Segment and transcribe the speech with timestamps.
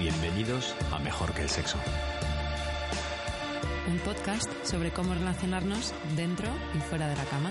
[0.00, 1.76] Bienvenidos a Mejor que el Sexo.
[3.86, 7.50] Un podcast sobre cómo relacionarnos dentro y fuera de la cama.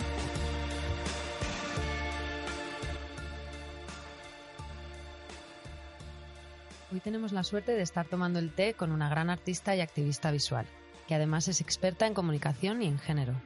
[6.92, 10.32] Hoy tenemos la suerte de estar tomando el té con una gran artista y activista
[10.32, 10.66] visual,
[11.08, 13.40] que además es experta en comunicación y en género.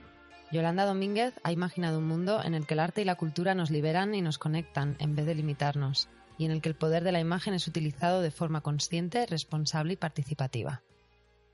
[0.50, 3.70] Yolanda Domínguez ha imaginado un mundo en el que el arte y la cultura nos
[3.70, 7.12] liberan y nos conectan en vez de limitarnos, y en el que el poder de
[7.12, 10.84] la imagen es utilizado de forma consciente, responsable y participativa.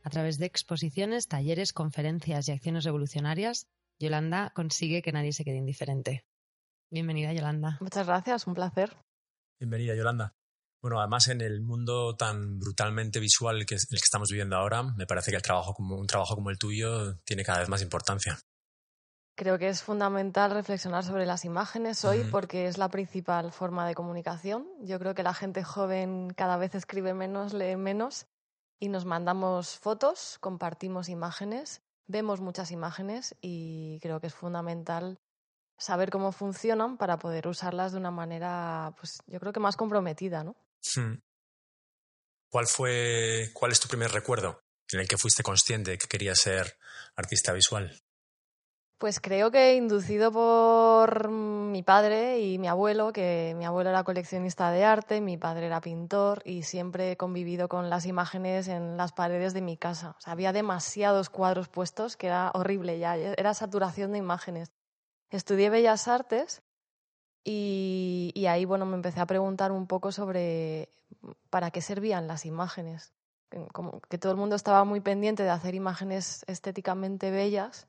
[0.03, 3.67] A través de exposiciones, talleres, conferencias y acciones revolucionarias,
[3.99, 6.25] Yolanda consigue que nadie se quede indiferente.
[6.89, 7.77] Bienvenida, Yolanda.
[7.81, 8.95] Muchas gracias, un placer.
[9.59, 10.33] Bienvenida, Yolanda.
[10.81, 15.05] Bueno, además en el mundo tan brutalmente visual que el que estamos viviendo ahora, me
[15.05, 18.39] parece que el trabajo como un trabajo como el tuyo tiene cada vez más importancia.
[19.39, 23.95] Creo que es fundamental reflexionar sobre las imágenes hoy porque es la principal forma de
[23.95, 24.67] comunicación.
[24.81, 28.27] Yo creo que la gente joven cada vez escribe menos, lee menos
[28.81, 35.21] y nos mandamos fotos, compartimos imágenes, vemos muchas imágenes y creo que es fundamental
[35.77, 40.43] saber cómo funcionan para poder usarlas de una manera, pues yo creo que más comprometida,
[40.43, 40.57] ¿no?
[42.49, 44.59] ¿Cuál fue, cuál es tu primer recuerdo
[44.91, 46.77] en el que fuiste consciente que querías ser
[47.15, 48.01] artista visual?
[48.99, 54.71] Pues creo que inducido por mi padre y mi abuelo, que mi abuelo era coleccionista
[54.71, 59.13] de arte, mi padre era pintor y siempre he convivido con las imágenes en las
[59.13, 60.17] paredes de mi casa.
[60.27, 64.73] O había demasiados cuadros puestos que era horrible ya, era saturación de imágenes.
[65.29, 66.61] Estudié Bellas Artes
[67.45, 70.89] y, y ahí bueno, me empecé a preguntar un poco sobre
[71.49, 73.13] para qué servían las imágenes.
[73.71, 77.88] Como que todo el mundo estaba muy pendiente de hacer imágenes estéticamente bellas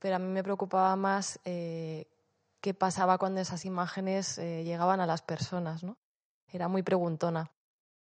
[0.00, 2.06] pero a mí me preocupaba más eh,
[2.60, 5.96] qué pasaba cuando esas imágenes eh, llegaban a las personas, ¿no?
[6.48, 7.52] Era muy preguntona.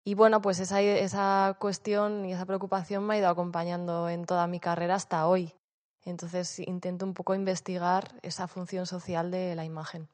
[0.04, 4.46] Y bueno, pues esa, esa cuestión y esa preocupación me ha ido acompañando en toda
[4.46, 5.54] mi carrera hasta hoy.
[6.04, 10.08] Entonces intento un poco investigar esa función social de la imagen.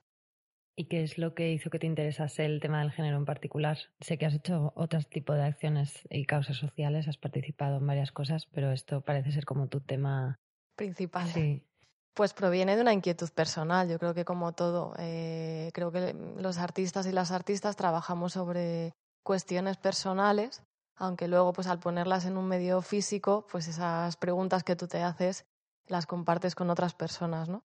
[0.77, 3.77] ¿Y qué es lo que hizo que te interesase el tema del género en particular?
[3.99, 8.13] Sé que has hecho otros tipos de acciones y causas sociales, has participado en varias
[8.13, 10.39] cosas, pero esto parece ser como tu tema
[10.75, 11.27] principal.
[11.27, 11.67] Sí.
[12.13, 13.87] Pues proviene de una inquietud personal.
[13.87, 18.93] Yo creo que como todo, eh, creo que los artistas y las artistas trabajamos sobre
[19.23, 20.61] cuestiones personales,
[20.97, 25.01] aunque luego, pues al ponerlas en un medio físico, pues esas preguntas que tú te
[25.01, 25.45] haces
[25.87, 27.63] las compartes con otras personas, ¿no?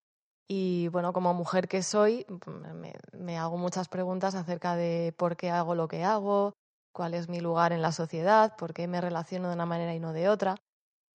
[0.49, 5.51] Y bueno, como mujer que soy, me, me hago muchas preguntas acerca de por qué
[5.51, 6.53] hago lo que hago,
[6.93, 9.99] cuál es mi lugar en la sociedad, por qué me relaciono de una manera y
[9.99, 10.55] no de otra.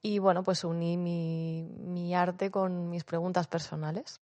[0.01, 4.21] Y bueno, pues uní mi, mi arte con mis preguntas personales.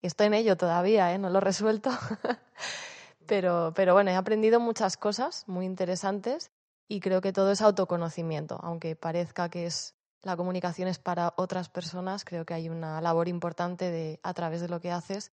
[0.00, 1.18] Estoy en ello todavía, ¿eh?
[1.18, 1.90] no lo he resuelto.
[3.26, 6.50] pero, pero bueno, he aprendido muchas cosas muy interesantes
[6.86, 8.60] y creo que todo es autoconocimiento.
[8.62, 13.28] Aunque parezca que es la comunicación es para otras personas, creo que hay una labor
[13.28, 15.32] importante de, a través de lo que haces,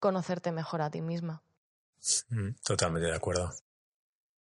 [0.00, 1.42] conocerte mejor a ti misma.
[2.30, 3.50] Mm, totalmente de acuerdo.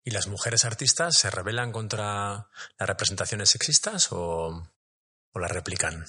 [0.06, 2.46] ¿Y las mujeres artistas se rebelan contra
[2.78, 4.62] las representaciones sexistas o,
[5.34, 6.04] las replican?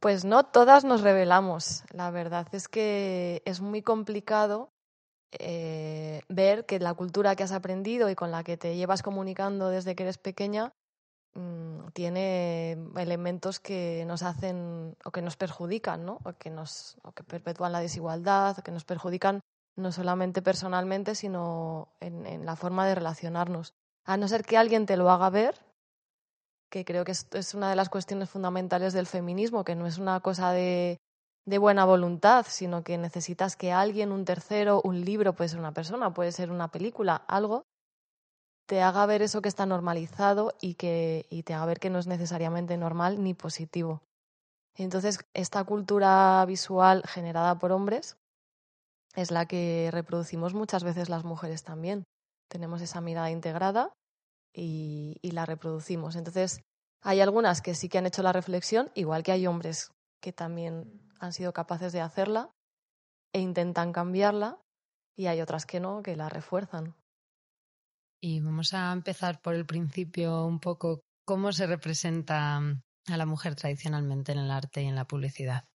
[0.00, 1.84] Pues no todas nos rebelamos.
[1.92, 4.72] La verdad es que es muy complicado
[5.30, 9.68] eh, ver que la cultura que has aprendido y con la que te llevas comunicando
[9.68, 10.72] desde que eres pequeña
[11.34, 16.18] mmm, tiene elementos que nos hacen o que nos perjudican, ¿no?
[16.24, 19.38] O que nos o que perpetúan la desigualdad, o que nos perjudican
[19.76, 23.74] no solamente personalmente, sino en, la forma de relacionarnos.
[24.04, 25.54] A no ser que alguien te lo haga ver,
[26.70, 29.98] que creo que es, es una de las cuestiones fundamentales del feminismo, que no es
[29.98, 30.98] una cosa de,
[31.46, 35.72] de buena voluntad, sino que necesitas que alguien, un tercero, un libro, puede ser una
[35.72, 37.64] persona, puede ser una película, algo,
[38.66, 41.98] te haga ver eso que está normalizado y, que, y te haga ver que no
[41.98, 44.02] es necesariamente normal ni positivo.
[44.76, 48.16] Entonces, esta cultura visual generada por hombres
[49.14, 52.04] es la que reproducimos muchas veces las mujeres también.
[52.48, 53.92] Tenemos esa mirada integrada
[54.52, 56.16] y, la reproducimos.
[56.16, 56.60] Entonces,
[57.02, 61.08] hay algunas que sí que han hecho la reflexión, igual que hay hombres que también
[61.18, 62.50] han sido capaces de hacerla
[63.32, 64.58] e intentan cambiarla,
[65.16, 66.96] y hay otras que no, que la refuerzan.
[68.22, 71.00] Y vamos a empezar por el principio un poco.
[71.24, 75.69] ¿Cómo se representa a la mujer tradicionalmente en el arte y en la publicidad?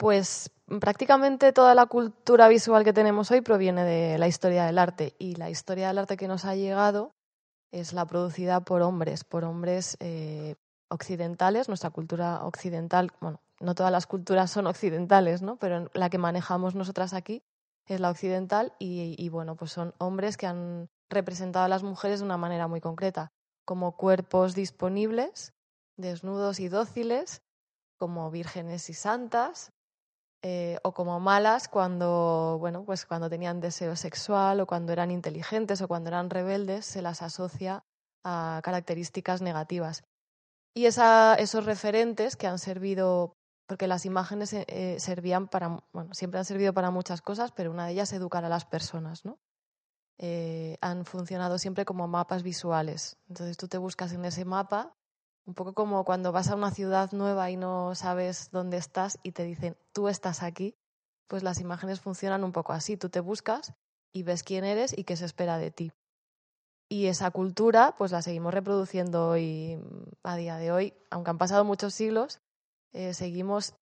[0.00, 0.50] Pues
[0.80, 5.34] prácticamente toda la cultura visual que tenemos hoy proviene de la historia del arte y
[5.34, 7.12] la historia del arte que nos ha llegado
[7.70, 10.54] es la producida por hombres, por hombres eh,
[10.88, 15.58] occidentales, nuestra cultura occidental, bueno, no todas las culturas son occidentales, ¿no?
[15.58, 17.42] pero la que manejamos nosotras aquí
[17.86, 22.24] es la occidental, y, bueno, pues son hombres que han representado a las mujeres de
[22.24, 23.32] una manera muy concreta,
[23.66, 25.52] como cuerpos disponibles,
[25.98, 27.42] desnudos y dóciles,
[27.98, 29.72] como vírgenes y santas,
[30.42, 35.82] eh, o como malas cuando, bueno, pues cuando tenían deseo sexual o cuando eran inteligentes
[35.82, 37.84] o cuando eran rebeldes, se las asocia
[38.24, 40.02] a características negativas.
[40.74, 43.34] Y esos referentes que han servido,
[43.66, 47.70] porque las imágenes eh, eh, servían para, bueno, siempre han servido para muchas cosas, pero
[47.70, 49.38] una de ellas es educar a las personas, ¿no?
[50.82, 53.16] han funcionado siempre como mapas visuales.
[53.30, 54.94] Entonces tú te buscas en ese mapa
[55.50, 59.32] un poco como cuando vas a una ciudad nueva y no sabes dónde estás y
[59.32, 60.76] te dicen, tú estás aquí,
[61.26, 62.96] pues las imágenes funcionan un poco así.
[62.96, 63.74] Tú te buscas
[64.14, 65.92] y ves quién eres y qué se espera de ti.
[66.88, 69.80] Y esa cultura, pues la seguimos reproduciendo hoy,
[70.22, 72.40] a día de hoy, aunque han pasado muchos siglos,
[72.92, 73.74] eh, seguimos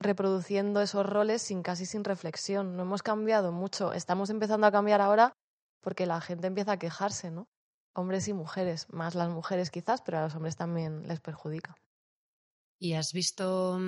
[0.00, 2.78] reproduciendo esos roles sin casi sin reflexión.
[2.78, 3.92] No hemos cambiado mucho.
[3.92, 5.34] Estamos empezando a cambiar ahora
[5.82, 7.46] porque la gente empieza a quejarse, ¿no?
[7.94, 11.76] Hombres y mujeres, más las mujeres quizás, pero a los hombres también les perjudica.
[12.78, 13.78] ¿Y has visto,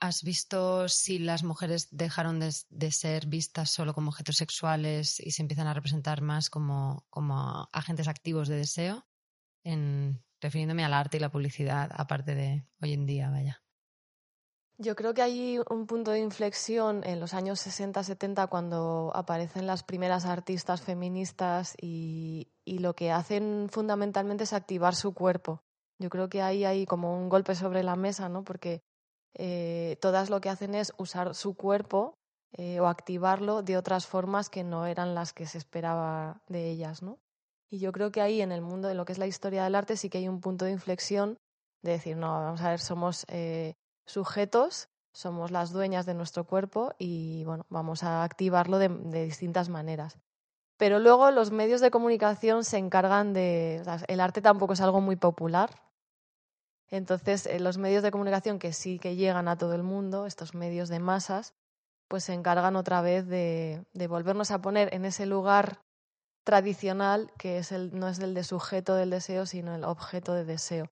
[0.00, 5.42] has visto si las mujeres dejaron de, ser vistas solo como objetos sexuales y se
[5.42, 9.06] empiezan a representar más como, como agentes activos de deseo?
[9.64, 13.65] En, refiriéndome al arte y la publicidad, aparte de hoy en día, vaya.
[14.78, 19.82] Yo creo que hay un punto de inflexión en los años 60-70 cuando aparecen las
[19.82, 25.62] primeras artistas feministas y, lo que hacen fundamentalmente es activar su cuerpo.
[25.98, 28.44] Yo creo que ahí hay como un golpe sobre la mesa, ¿no?
[28.44, 28.82] Porque
[29.34, 32.18] eh, todas lo que hacen es usar su cuerpo
[32.52, 37.02] eh, o activarlo de otras formas que no eran las que se esperaba de ellas,
[37.02, 37.18] ¿no?
[37.70, 39.74] Y yo creo que ahí en el mundo de lo que es la historia del
[39.74, 41.38] arte sí que hay un punto de inflexión
[41.82, 43.74] de decir, no, vamos a ver, somos eh,
[44.06, 48.88] sujetos, somos las dueñas de nuestro cuerpo y bueno, vamos a activarlo de,
[49.24, 50.18] distintas maneras.
[50.76, 53.82] Pero luego los medios de comunicación se encargan de...
[54.08, 55.82] el arte tampoco es algo muy popular.
[56.88, 60.54] Entonces, eh, los medios de comunicación que sí que llegan a todo el mundo, estos
[60.54, 61.54] medios de masas,
[62.08, 65.80] pues se encargan otra vez de, de volvernos a poner en ese lugar
[66.44, 70.44] tradicional que es el, no es el de sujeto del deseo, sino el objeto de
[70.44, 70.86] deseo.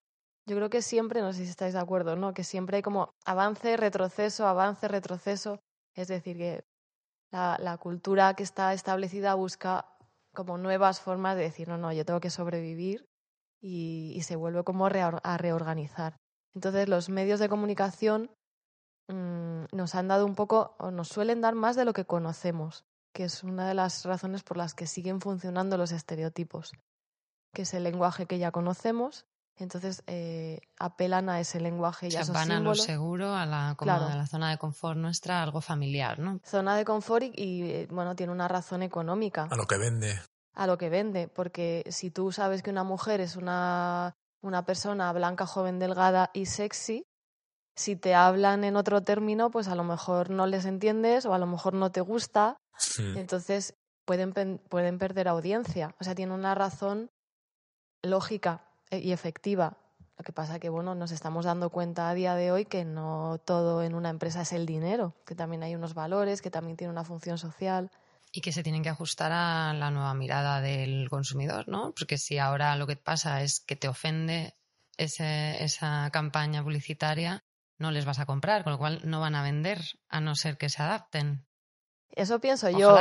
[0.46, 2.34] Yo creo que siempre, no sé si estáis de acuerdo, ¿no?
[2.34, 5.60] Que siempre hay como avance, retroceso, avance, retroceso.
[5.94, 6.64] Es decir, que
[7.30, 9.86] la, cultura que está establecida busca
[10.34, 13.06] como nuevas formas de decir, no, no, yo tengo que sobrevivir
[13.60, 16.16] y, se vuelve como a reorganizar.
[16.54, 18.30] Entonces, los medios de comunicación
[19.08, 22.84] mmm, nos han dado un poco, o nos suelen dar más de lo que conocemos,
[23.14, 26.72] que es una de las razones por las que siguen funcionando los estereotipos,
[27.54, 32.20] que es el lenguaje que ya conocemos entonces eh, apelan a ese lenguaje y a
[32.20, 35.60] esos van a lo seguro, a la, como a la zona de confort nuestra, algo
[35.60, 36.40] familiar, ¿no?
[36.44, 39.46] Zona de confort y, eh, bueno, tiene una razón económica.
[39.50, 40.20] A lo que vende.
[40.54, 45.12] A lo que vende, porque si tú sabes que una mujer es una, una persona
[45.12, 47.06] blanca, joven, delgada y sexy,
[47.76, 51.38] si te hablan en otro término, pues a lo mejor no les entiendes o a
[51.38, 52.56] lo mejor no te gusta.
[52.98, 53.74] Entonces
[54.04, 55.94] pueden, pueden perder audiencia.
[56.00, 57.10] O sea, tiene una razón
[58.02, 58.64] lógica
[58.98, 59.76] y efectiva.
[60.16, 63.40] Lo que pasa que bueno, nos estamos dando cuenta a día de hoy que no
[63.44, 66.92] todo en una empresa es el dinero, que también hay unos valores, que también tiene
[66.92, 67.90] una función social.
[68.30, 71.92] Y que se tienen que ajustar a la nueva mirada del consumidor, ¿no?
[71.96, 74.56] Porque si ahora lo que pasa es que te ofende
[74.96, 77.44] ese, esa campaña publicitaria,
[77.78, 80.56] no les vas a comprar, con lo cual no van a vender a no ser
[80.56, 81.46] que se adapten.
[82.10, 82.96] Eso pienso yo.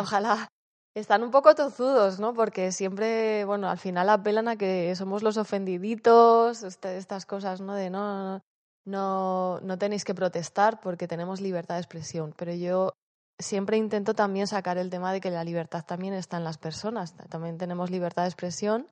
[0.00, 0.48] ojalá
[0.94, 2.34] están un poco tozudos, ¿no?
[2.34, 7.74] Porque siempre, bueno, al final apelan a que somos los ofendiditos, este, estas cosas, ¿no?
[7.74, 8.42] De no,
[8.84, 12.34] no, no tenéis que protestar porque tenemos libertad de expresión.
[12.36, 12.92] Pero yo
[13.38, 17.16] siempre intento también sacar el tema de que la libertad también está en las personas.
[17.28, 18.88] También tenemos libertad de expresión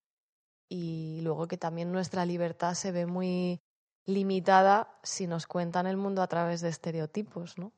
[0.68, 3.60] y luego que también nuestra libertad se ve muy
[4.06, 7.72] limitada si nos cuentan el mundo a través de estereotipos, ¿no?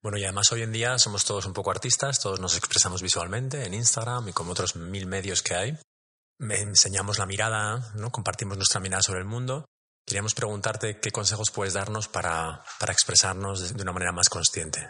[0.00, 3.66] Bueno, y además hoy en día somos todos un poco artistas, todos nos expresamos visualmente
[3.66, 5.78] en Instagram y como otros mil medios que hay.
[6.38, 8.10] Enseñamos la mirada, ¿no?
[8.10, 9.64] compartimos nuestra mirada sobre el mundo.
[10.06, 14.88] Queríamos preguntarte qué consejos puedes darnos para, para expresarnos de una manera más consciente.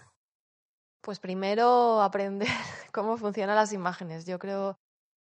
[1.01, 2.49] Pues primero aprender
[2.93, 4.27] cómo funcionan las imágenes.
[4.27, 4.77] Yo creo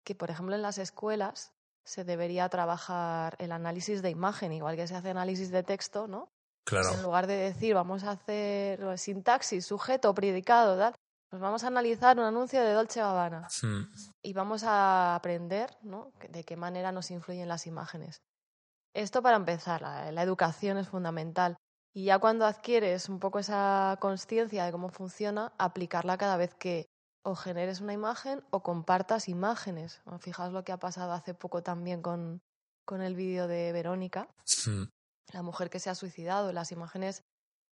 [0.04, 1.52] que, por ejemplo, en las escuelas
[1.84, 6.30] se debería trabajar el análisis de imagen, igual que se hace análisis de texto, ¿no?
[6.70, 10.94] En lugar de decir, vamos a hacer sintaxis, sujeto, predicado, tal,
[11.32, 13.82] pues vamos a analizar un anuncio de Dolce Gabbana hmm.
[14.22, 16.12] y vamos a aprender ¿no?
[16.28, 18.20] de qué manera nos influyen las imágenes.
[18.94, 21.56] Esto para empezar, la, educación es fundamental.
[21.94, 26.86] Y ya cuando adquieres un poco esa conciencia de cómo funciona, aplicarla cada vez que,
[27.24, 30.02] o generes una imagen o compartas imágenes.
[30.20, 32.42] Fijaos lo que ha pasado hace poco también con,
[32.84, 34.28] con el vídeo de Verónica,
[35.32, 36.52] la mujer que se ha suicidado.
[36.52, 37.24] Las imágenes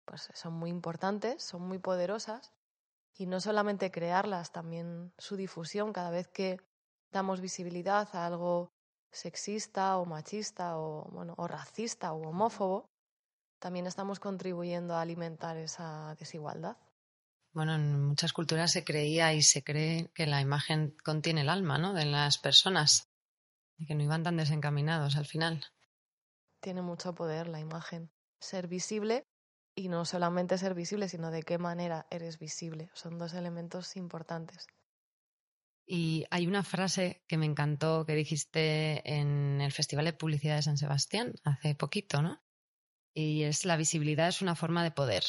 [0.05, 2.53] pues, son muy importantes, son muy poderosas
[3.17, 6.59] y no solamente crearlas, también su difusión cada vez que
[7.11, 8.71] damos visibilidad a algo
[9.11, 12.89] sexista o machista o, bueno, o racista o homófobo,
[13.59, 16.77] también estamos contribuyendo a alimentar esa desigualdad.
[17.53, 21.77] Bueno, en muchas culturas se creía y se cree que la imagen contiene el alma,
[21.77, 21.93] ¿no?
[21.93, 23.07] De las personas
[23.77, 25.63] y que no iban tan desencaminados al final.
[26.65, 28.09] Tiene mucho poder la imagen.
[28.39, 29.27] Ser visible
[29.75, 32.89] y no solamente ser visible, sino de qué manera eres visible.
[32.95, 34.65] Son dos elementos importantes.
[35.85, 40.63] Y hay una frase que me encantó que dijiste en el Festival de Publicidad de
[40.63, 42.41] San Sebastián hace poquito, ¿no?
[43.13, 45.23] Y es la visibilidad es una forma de poder.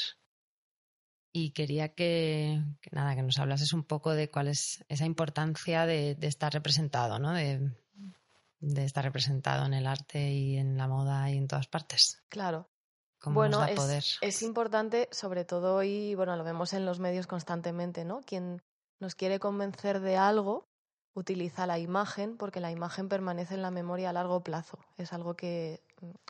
[1.34, 2.62] Y quería que,
[2.92, 7.34] nada, que nos hablases un poco de cuál es esa importancia de, estar representado, ¿no?
[7.34, 7.76] De,
[8.60, 12.22] de, estar representado en el arte y en la moda y en todas partes.
[12.28, 12.68] Claro.
[13.24, 18.20] bueno, es, es importante, sobre todo hoy, bueno, lo vemos en los medios constantemente, ¿no?
[18.20, 18.62] Quien
[19.00, 20.68] nos quiere convencer de algo,
[21.14, 24.78] utiliza la imagen porque la imagen permanece en la memoria a largo plazo.
[24.96, 25.82] Es algo que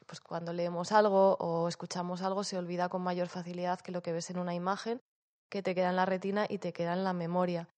[0.07, 4.13] pues cuando leemos algo o escuchamos algo se olvida con mayor facilidad que lo que
[4.13, 5.03] ves en una imagen
[5.49, 7.69] que te queda en la retina y te queda en la memoria.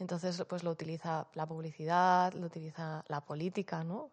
[0.00, 4.10] Entonces, pues lo utiliza la publicidad, lo utiliza la política, ¿no?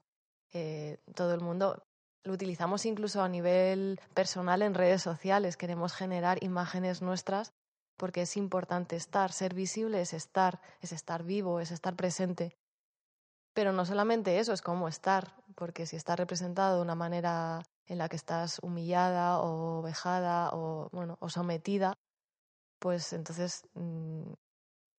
[0.54, 1.84] Eh, todo el mundo
[2.24, 5.58] lo utilizamos incluso a nivel personal en redes sociales.
[5.58, 7.54] Queremos generar imágenes nuestras
[7.98, 12.56] porque es importante estar, ser visible es estar, es estar vivo, es estar presente.
[13.54, 17.98] Pero no solamente eso, es cómo estar, porque si estás representado de una manera en
[17.98, 21.96] la que estás humillada o vejada o, bueno, o sometida,
[22.80, 24.07] pues entonces mm,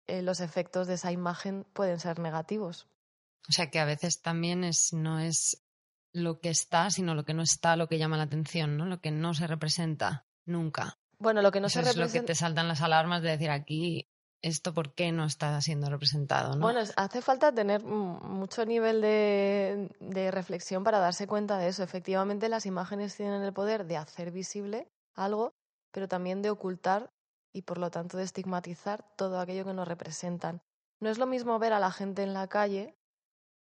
[0.09, 2.88] eh, los efectos de esa imagen pueden ser negativos.
[3.49, 5.62] O sea que a veces también es, no es
[6.12, 8.87] lo que está, sino lo que no está lo que llama la atención, ¿no?
[8.87, 10.99] Lo que no se representa nunca.
[11.19, 12.07] Bueno, lo que no se representa.
[12.07, 14.09] Es lo que te saltan las alarmas de decir aquí
[14.41, 16.55] esto por qué no está siendo representado.
[16.55, 16.61] ¿no?
[16.61, 21.83] Bueno, hace falta tener mucho nivel de, de, reflexión para darse cuenta de eso.
[21.83, 25.53] Efectivamente, las imágenes tienen el poder de hacer visible algo,
[25.91, 27.11] pero también de ocultar
[27.59, 30.62] y por lo tanto de estigmatizar todo aquello que nos representan.
[31.00, 32.95] No es lo mismo ver a la gente en la calle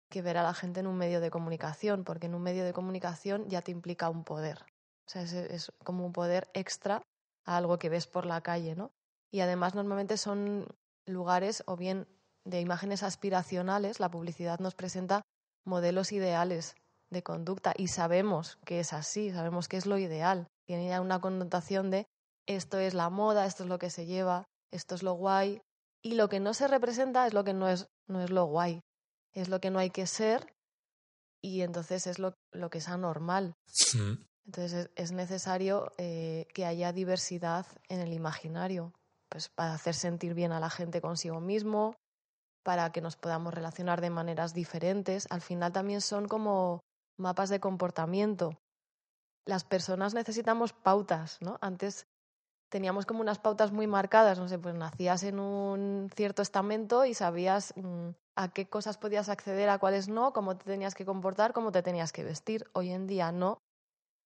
[0.08, 2.74] que ver a la gente en un medio de comunicación, porque en un medio de
[2.74, 4.66] comunicación ya te implica un poder.
[5.08, 7.02] O sea, es como un poder extra
[7.44, 8.92] a algo que ves por la calle, ¿no?
[9.32, 10.68] Y además normalmente son
[11.08, 12.08] lugares o bien
[12.46, 15.24] de imágenes aspiracionales, la publicidad nos presenta
[15.66, 16.76] modelos ideales
[17.10, 20.48] de conducta y sabemos que es así, sabemos que es lo ideal.
[20.68, 22.06] Tiene ya una connotación de
[22.48, 25.62] esto es la moda, esto es lo que se lleva, esto es lo guay.
[26.02, 28.82] Y lo que no se representa es lo que no es, no es lo guay,
[29.34, 30.56] es lo que no hay que ser
[31.42, 33.56] y entonces es lo, lo que es anormal.
[34.46, 38.94] Entonces es, necesario eh, que haya diversidad en el imaginario,
[39.30, 41.96] pues para hacer sentir bien a la gente consigo mismo,
[42.64, 45.28] para que nos podamos relacionar de maneras diferentes.
[45.30, 46.82] Al final también son como
[47.18, 48.58] mapas de comportamiento.
[49.46, 51.58] Las personas necesitamos pautas, ¿no?
[51.62, 52.08] Antes
[52.70, 57.14] teníamos como unas pautas muy marcadas, no sé, pues nacías en un cierto estamento y
[57.14, 61.54] sabías mm, a qué cosas podías acceder, a cuáles no, cómo te tenías que comportar,
[61.54, 62.70] cómo te tenías que vestir.
[62.74, 63.60] Hoy en día no,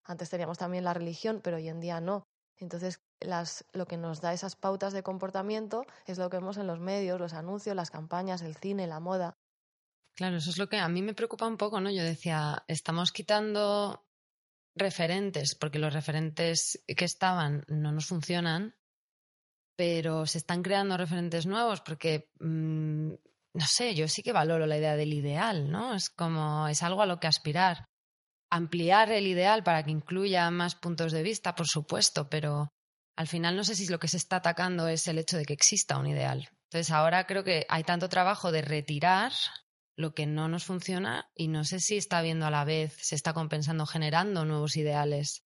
[0.03, 2.23] antes teníamos también la religión, pero hoy en día no.
[2.57, 6.67] Entonces, las, lo que nos da esas pautas de comportamiento es lo que vemos en
[6.67, 9.33] los medios, los anuncios, las campañas, el cine, la moda.
[10.15, 11.89] Claro, eso es lo que a mí me preocupa un poco, ¿no?
[11.89, 14.03] Yo decía, estamos quitando
[14.75, 18.75] referentes, porque los referentes que estaban no nos funcionan,
[19.75, 23.09] pero se están creando referentes nuevos, porque, mm,
[23.53, 25.95] no sé, yo sí que valoro la idea del ideal, ¿no?
[25.95, 27.85] Es como, es algo a lo que aspirar
[28.51, 32.73] ampliar el ideal para que incluya más puntos de vista, por supuesto, pero
[33.17, 35.53] al final no sé si lo que se está atacando es el hecho de que
[35.53, 36.49] exista un ideal.
[36.69, 39.31] Entonces ahora creo que hay tanto trabajo de retirar
[39.95, 43.15] lo que no nos funciona y no sé si está viendo a la vez, se
[43.15, 45.43] está compensando generando nuevos ideales.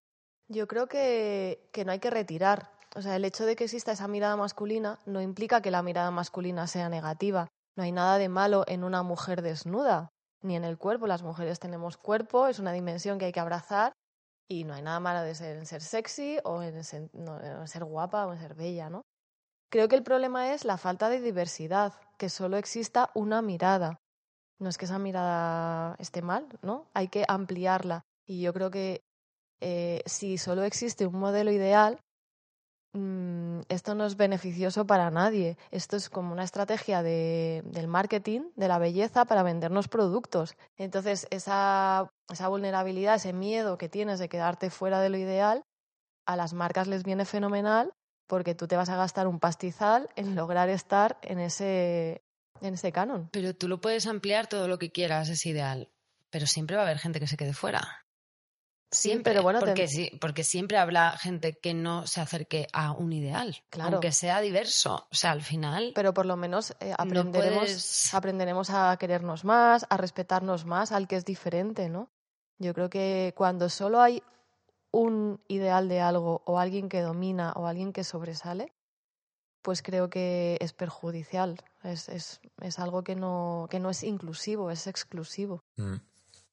[0.47, 2.71] Yo creo que, que no hay que retirar.
[2.95, 6.11] O sea, el hecho de que exista esa mirada masculina no implica que la mirada
[6.11, 7.47] masculina sea negativa.
[7.75, 10.09] No hay nada de malo en una mujer desnuda
[10.41, 11.07] ni en el cuerpo.
[11.07, 13.91] Las mujeres tenemos cuerpo, es una dimensión que hay que abrazar
[14.47, 17.09] y no hay nada malo de ser, en ser sexy o en ser,
[17.65, 19.01] ser guapa o en ser bella, ¿no?
[19.69, 23.97] Creo que el problema es la falta de diversidad, que solo exista una mirada.
[24.59, 26.87] No es que esa mirada esté mal, ¿no?
[26.93, 28.05] Hay que ampliarla.
[28.25, 29.03] Y yo creo que
[29.61, 31.99] eh, si solo existe un modelo ideal,
[32.93, 35.57] mm, esto no es beneficioso para nadie.
[35.71, 40.55] Esto es como una estrategia de, del marketing, de la belleza, para vendernos productos.
[40.77, 45.63] Entonces, esa, esa vulnerabilidad, ese miedo que tienes de quedarte fuera de lo ideal,
[46.25, 47.93] a las marcas les viene fenomenal
[48.27, 52.23] porque tú te vas a gastar un pastizal en lograr estar en ese,
[52.61, 53.29] en ese canon.
[53.31, 55.89] Pero tú lo puedes ampliar todo lo que quieras, es ideal.
[56.29, 58.05] Pero siempre va a haber gente que se quede fuera.
[58.91, 63.11] Siempre, pero bueno, porque, sí, porque siempre habla gente que no se acerque a un
[63.11, 63.93] ideal, Claro.
[63.93, 65.07] aunque sea diverso.
[65.11, 68.13] O sea, al final Pero por lo menos eh, no aprenderemos, puedes...
[68.13, 72.09] aprenderemos a querernos más, a respetarnos más al que es diferente, ¿no?
[72.57, 74.23] Yo creo que cuando solo hay
[74.91, 78.71] un ideal de algo o alguien que domina o alguien que sobresale,
[79.65, 81.59] pues creo que es perjudicial.
[81.83, 85.63] Es, es, es algo que no, que no es inclusivo, es exclusivo.
[85.77, 85.95] Mm.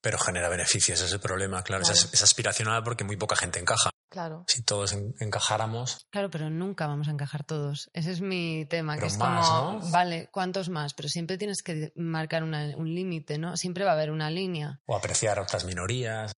[0.01, 1.85] Pero genera beneficios, ese es el problema, claro.
[1.85, 1.95] Claro.
[1.97, 3.91] Es, es aspiracional porque muy poca gente encaja.
[4.09, 4.45] Claro.
[4.49, 7.89] Si todos en- encajáramos, Claro, pero nunca vamos a encajar todos.
[7.93, 9.91] Ese es mi tema, Pero que es más, como, ¿no?
[9.91, 10.93] vale, ¿cuántos más?
[10.95, 13.57] Pero siempre tienes que marcar una- un límite, ¿no?
[13.57, 16.33] Siempre va a haber una línea, o apreciar a otras minorías.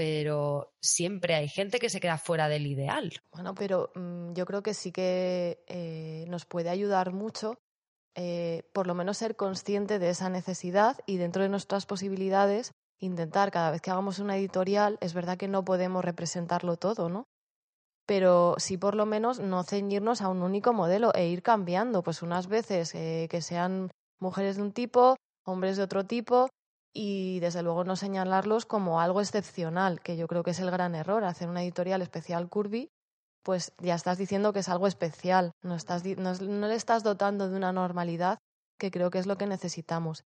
[0.00, 3.12] Pero siempre hay gente que se queda fuera del ideal.
[3.34, 7.58] Bueno, pero mm, yo creo que sí que eh, nos puede ayudar mucho,
[8.14, 13.50] eh, por lo menos ser consciente de esa necesidad y dentro de nuestras posibilidades intentar
[13.50, 17.26] cada vez que hagamos una editorial, es verdad que no podemos representarlo todo, ¿no?
[18.06, 22.22] Pero sí por lo menos no ceñirnos a un único modelo e ir cambiando, pues
[22.22, 26.48] unas veces eh, que sean mujeres de un tipo, hombres de otro tipo
[26.92, 30.94] y desde luego no señalarlos como algo excepcional, que yo creo que es el gran
[30.94, 32.90] error, hacer una editorial especial Curvy
[33.42, 37.56] pues ya estás diciendo que es algo especial, no, estás, no le estás dotando de
[37.56, 38.38] una normalidad
[38.78, 40.24] que creo que es lo que necesitamos.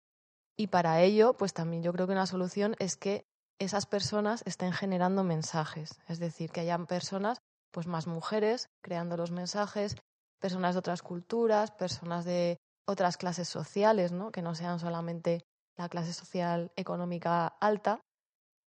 [0.56, 3.24] Y para ello, pues también yo creo que una solución es que
[3.58, 7.38] esas personas estén generando mensajes, es decir, que hayan personas,
[7.70, 9.96] pues más mujeres, creando los mensajes,
[10.40, 14.32] personas de otras culturas, personas de otras clases sociales, ¿no?
[14.32, 15.42] que no sean solamente
[15.80, 18.00] la clase social económica alta.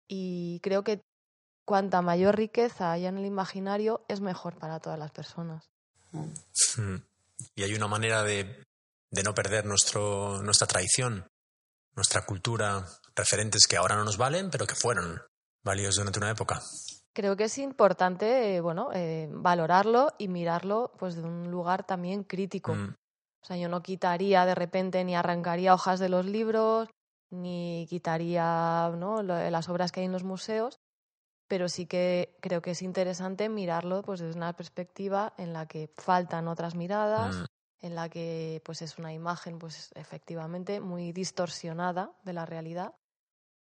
[0.08, 1.00] Y creo que
[1.64, 5.70] cuanta mayor riqueza haya en el imaginario, es mejor para todas las personas.
[6.12, 6.96] Mm.
[7.54, 8.64] Y hay una manera de,
[9.10, 11.26] de no perder nuestro, nuestra tradición,
[11.94, 15.20] nuestra cultura, referentes que ahora no nos valen, pero que fueron
[15.62, 16.60] válidos durante una época.
[17.12, 22.24] Creo que es importante, eh, bueno, eh, valorarlo y mirarlo, pues, de un lugar también
[22.24, 22.74] crítico.
[22.74, 22.94] Mm.
[23.42, 26.88] O sea, yo no quitaría de repente ni arrancaría hojas de los libros,
[27.30, 29.22] ni quitaría ¿no?
[29.22, 30.80] las obras que hay en los museos,
[31.48, 35.90] pero sí que creo que es interesante mirarlo pues desde una perspectiva en la que
[35.96, 37.44] faltan otras miradas, Mm.
[37.86, 42.94] en la que pues es una imagen pues efectivamente muy distorsionada de la realidad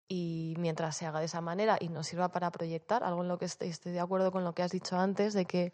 [0.08, 3.38] y mientras se haga de esa manera y nos sirva para proyectar, algo en lo
[3.38, 5.74] que estoy, estoy de acuerdo con lo que has dicho antes, de que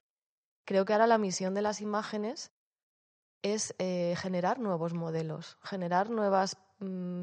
[0.66, 2.52] creo que ahora la misión de las imágenes
[3.44, 7.22] es eh, generar nuevos modelos, generar nuevas, mm,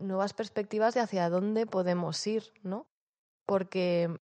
[0.00, 2.86] nuevas perspectivas de hacia dónde podemos ir, ¿no?
[3.46, 4.18] Porque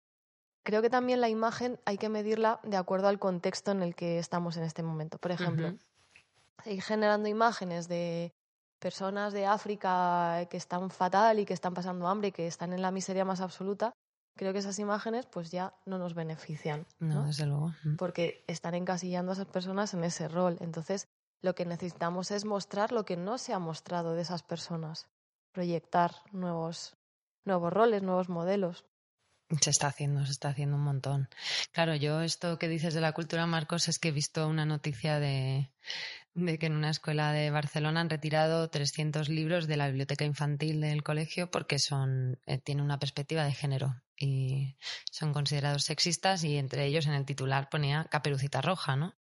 [0.64, 4.18] creo que también la imagen hay que medirla de acuerdo al contexto en el que
[4.18, 5.18] estamos en este momento.
[5.18, 5.78] Por ejemplo, Ujú.
[6.64, 8.32] seguir generando imágenes de
[8.78, 12.82] personas de África que están fatal y que están pasando hambre y que están en
[12.82, 13.92] la miseria más absoluta,
[14.36, 16.86] creo que esas imágenes pues ya no nos benefician.
[16.98, 17.26] No, ¿no?
[17.26, 17.72] desde luego.
[17.84, 17.96] Mm.
[17.96, 20.56] porque están encasillando a esas personas en ese rol.
[20.60, 21.06] Entonces,
[21.42, 25.08] lo que necesitamos es mostrar lo que no se ha mostrado de esas personas,
[25.52, 26.96] proyectar nuevos,
[27.44, 28.84] nuevos roles, nuevos modelos.
[29.60, 31.28] Se está haciendo, se está haciendo un montón.
[31.72, 35.20] Claro, yo esto que dices de la cultura, Marcos, es que he visto una noticia
[35.20, 35.70] de,
[36.32, 40.80] de que en una escuela de Barcelona han retirado 300 libros de la biblioteca infantil
[40.80, 44.78] del colegio porque son eh, tienen una perspectiva de género y
[45.10, 49.14] son considerados sexistas y entre ellos en el titular ponía Caperucita Roja, ¿no?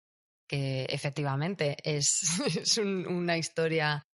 [0.48, 2.08] Que efectivamente es,
[2.58, 4.08] es un- una historia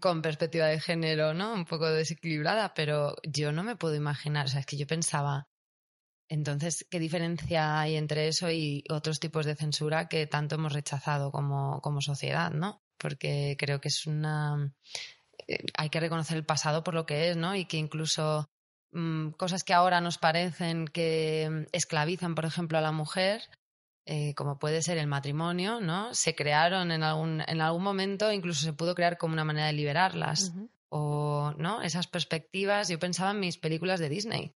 [0.00, 1.52] con perspectiva de género, ¿no?
[1.54, 5.48] Un poco desequilibrada, pero yo no me puedo imaginar, o sea, es que yo pensaba,
[6.28, 11.30] entonces, ¿qué diferencia hay entre eso y otros tipos de censura que tanto hemos rechazado
[11.30, 12.82] como, como sociedad, ¿no?
[12.98, 14.72] Porque creo que es una...
[15.46, 17.54] eh, Hay que reconocer el pasado por lo que es, ¿no?
[17.54, 18.50] Y que incluso
[18.92, 23.42] mm, cosas que ahora nos parecen que mm, esclavizan, por ejemplo, a la mujer,
[24.08, 26.14] eh, como puede ser el matrimonio, ¿no?
[26.14, 29.72] Se crearon en algún, en algún momento, incluso se pudo crear como una manera de
[29.72, 30.52] liberarlas.
[30.88, 31.82] O, ¿no?
[31.82, 32.88] Esas perspectivas.
[32.88, 34.54] Yo pensaba en mis películas de Disney.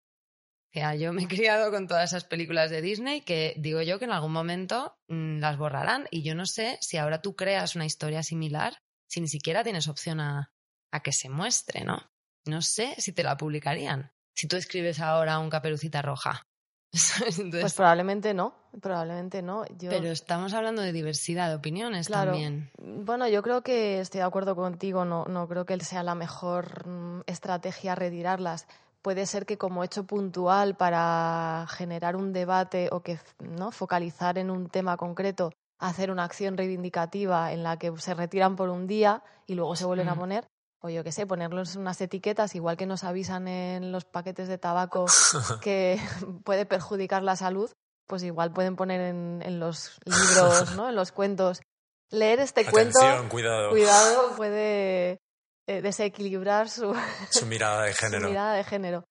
[0.69, 3.99] O sea, yo me he criado con todas esas películas de Disney que digo yo
[3.99, 6.07] que en algún momento mm, las borrarán.
[6.11, 9.87] Y yo no sé si ahora tú creas una historia similar, si ni siquiera tienes
[9.87, 10.51] opción a,
[10.91, 12.11] a que se muestre, ¿no?
[12.45, 14.11] No sé si te la publicarían.
[14.35, 16.47] Si tú escribes ahora un caperucita roja,
[17.51, 19.65] pues probablemente no, probablemente no.
[19.79, 22.71] Pero estamos hablando de diversidad de opiniones también.
[22.77, 26.87] Bueno, yo creo que estoy de acuerdo contigo, no, no creo que sea la mejor
[26.87, 28.67] mm, estrategia retirarlas.
[29.01, 34.49] Puede ser que como hecho puntual para generar un debate o que no focalizar en
[34.49, 39.23] un tema concreto, hacer una acción reivindicativa en la que se retiran por un día
[39.45, 40.47] y luego se vuelven a poner,
[40.81, 44.57] o yo qué sé, ponerlos unas etiquetas, igual que nos avisan en los paquetes de
[44.57, 45.05] tabaco
[45.61, 45.99] que
[46.43, 47.71] puede perjudicar la salud,
[48.05, 50.89] pues igual pueden poner en, los libros, ¿no?
[50.89, 51.61] en los cuentos.
[52.09, 53.69] Leer este cuento, cuidado.
[53.69, 55.19] cuidado, puede
[55.67, 56.95] eh, desequilibrar su,
[57.31, 58.29] su mirada de género.
[58.29, 59.03] mirada de género.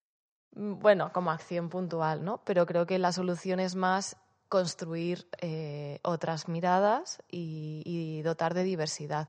[0.52, 2.42] Mm, bueno, como acción puntual, ¿no?
[2.44, 4.16] Pero creo que la solución es más
[4.48, 9.28] construir eh, otras miradas y dotar de diversidad.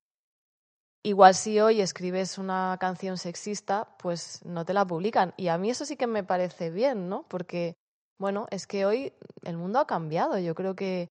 [1.08, 5.34] Igual si hoy escribes una canción sexista, pues no te la publican.
[5.38, 7.26] Y a mí eso sí que me parece bien, ¿no?
[7.30, 7.78] Porque,
[8.20, 10.38] bueno, es que hoy el mundo ha cambiado.
[10.38, 11.08] Yo creo que,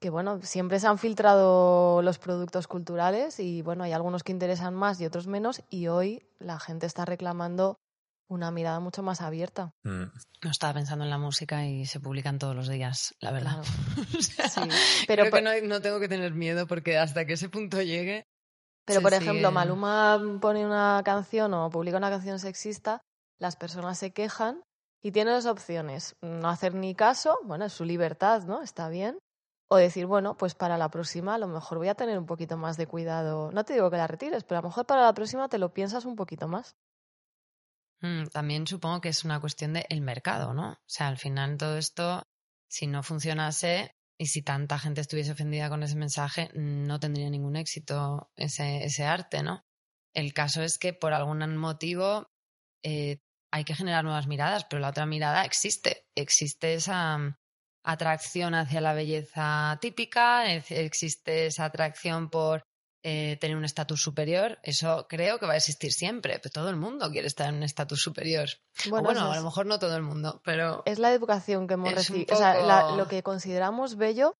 [0.00, 4.72] que bueno, siempre se han filtrado los productos culturales y, bueno, hay algunos que interesan
[4.72, 5.64] más y otros menos.
[5.68, 7.80] Y hoy la gente está reclamando
[8.28, 9.74] una mirada mucho más abierta.
[9.82, 10.04] Mm.
[10.44, 13.64] No estaba pensando en la música y se publican todos los días, la verdad.
[14.20, 14.60] sí,
[15.08, 18.28] pero creo que no, tengo que tener miedo porque hasta que ese punto llegue
[18.84, 23.00] pero, por ejemplo, Maluma pone una canción o publica una canción sexista,
[23.38, 24.62] las personas se quejan
[25.02, 26.16] y tiene dos opciones.
[26.20, 28.62] No hacer ni caso, bueno, es su libertad, ¿no?
[28.62, 29.18] Está bien.
[29.68, 32.56] O decir, bueno, pues para la próxima a lo mejor voy a tener un poquito
[32.56, 33.50] más de cuidado.
[33.52, 35.72] No te digo que la retires, pero a lo mejor para la próxima te lo
[35.72, 36.76] piensas un poquito más.
[38.00, 40.72] Mm, también supongo que es una cuestión del mercado, ¿no?
[40.72, 42.22] O sea, al final todo esto,
[42.68, 47.56] si no funcionase, y si tanta gente estuviese ofendida con ese mensaje, no tendría ningún
[47.56, 49.64] éxito ese, arte, ¿no?
[50.14, 52.30] El caso es que por algún motivo
[52.84, 53.18] eh,
[53.50, 56.06] hay que generar nuevas miradas, pero la otra mirada existe.
[56.14, 57.34] Existe esa mm,
[57.82, 62.62] atracción hacia la belleza típica, existe esa atracción por
[63.04, 66.38] eh, tener un estatus superior, eso creo que va a existir siempre.
[66.38, 68.48] Pero todo el mundo quiere estar en un estatus superior.
[68.88, 70.82] Bueno, a lo mejor no todo el mundo, pero.
[70.84, 72.32] Es la educación que hemos recibido.
[72.32, 74.36] O sea, lo que consideramos bello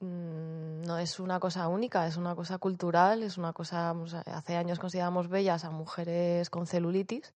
[0.00, 3.94] mm, no es una cosa única, es una cosa cultural, es una cosa.
[4.26, 7.34] hace años consideramos bellas a mujeres con celulitis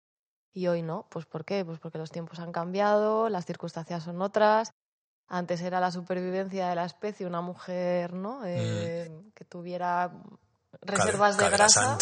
[0.54, 1.08] y hoy no.
[1.10, 1.66] ¿Pues por qué?
[1.66, 4.74] Pues porque los tiempos han cambiado, las circunstancias son otras.
[5.28, 8.42] Antes era la supervivencia de la especie, una mujer ¿no?
[8.42, 8.46] Mm.
[8.46, 10.12] Eh, que tuviera
[10.82, 11.98] reservas de grasa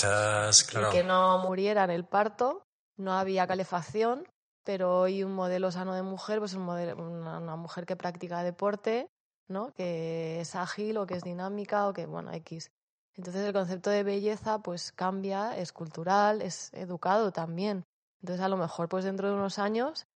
[0.52, 2.66] y que no muriera en el parto.
[2.98, 4.28] No había calefacción,
[4.64, 9.10] pero hoy un modelo sano de mujer, pues un modelo, una, mujer que practica deporte,
[9.48, 9.74] ¿no?
[9.74, 12.72] que es ágil o que es dinámica o que, bueno, X.
[13.16, 17.86] Entonces el concepto de belleza pues cambia, es cultural, es educado también.
[18.22, 20.08] Entonces a lo mejor pues dentro de unos años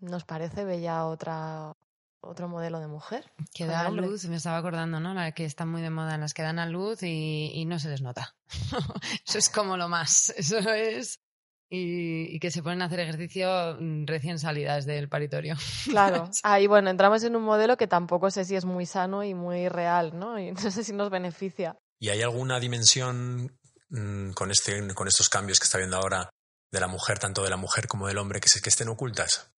[0.00, 1.74] nos parece bella otra
[2.22, 3.30] otro modelo de mujer.
[3.52, 5.12] Que da a luz, me estaba acordando, ¿no?
[5.12, 8.00] La que está muy de moda, las que dan a luz y, no se les
[8.00, 8.34] nota.
[9.26, 11.20] eso es como lo más, eso es.
[11.68, 15.56] Y, que se ponen a hacer ejercicio mm, recién salidas del paritorio.
[15.84, 16.30] Claro.
[16.42, 19.68] Ahí, bueno, entramos en un modelo que tampoco sé si es muy sano y muy
[19.68, 20.38] real, ¿no?
[20.38, 21.76] Y no sé si nos beneficia.
[21.98, 23.58] ¿Y hay alguna dimensión
[23.88, 26.28] mm, con, este, con estos cambios que está viendo ahora
[26.70, 29.50] de la mujer, tanto de la mujer como del hombre, que, se, que estén ocultas?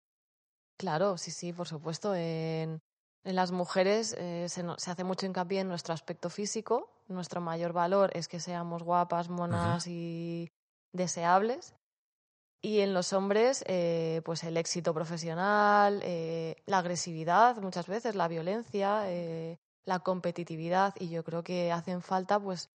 [0.83, 2.13] Claro, sí, sí, por supuesto.
[2.17, 2.83] En,
[3.23, 6.91] las mujeres eh, se, hace mucho hincapié en nuestro aspecto físico.
[7.07, 10.51] Nuestro mayor valor es que seamos guapas, monas y
[10.93, 11.77] deseables.
[12.61, 18.27] Y en los hombres, eh, pues el éxito profesional, eh, la agresividad, muchas veces la
[18.27, 19.05] violencia,
[19.85, 20.95] la competitividad.
[20.99, 22.71] Y yo creo que hacen falta, pues,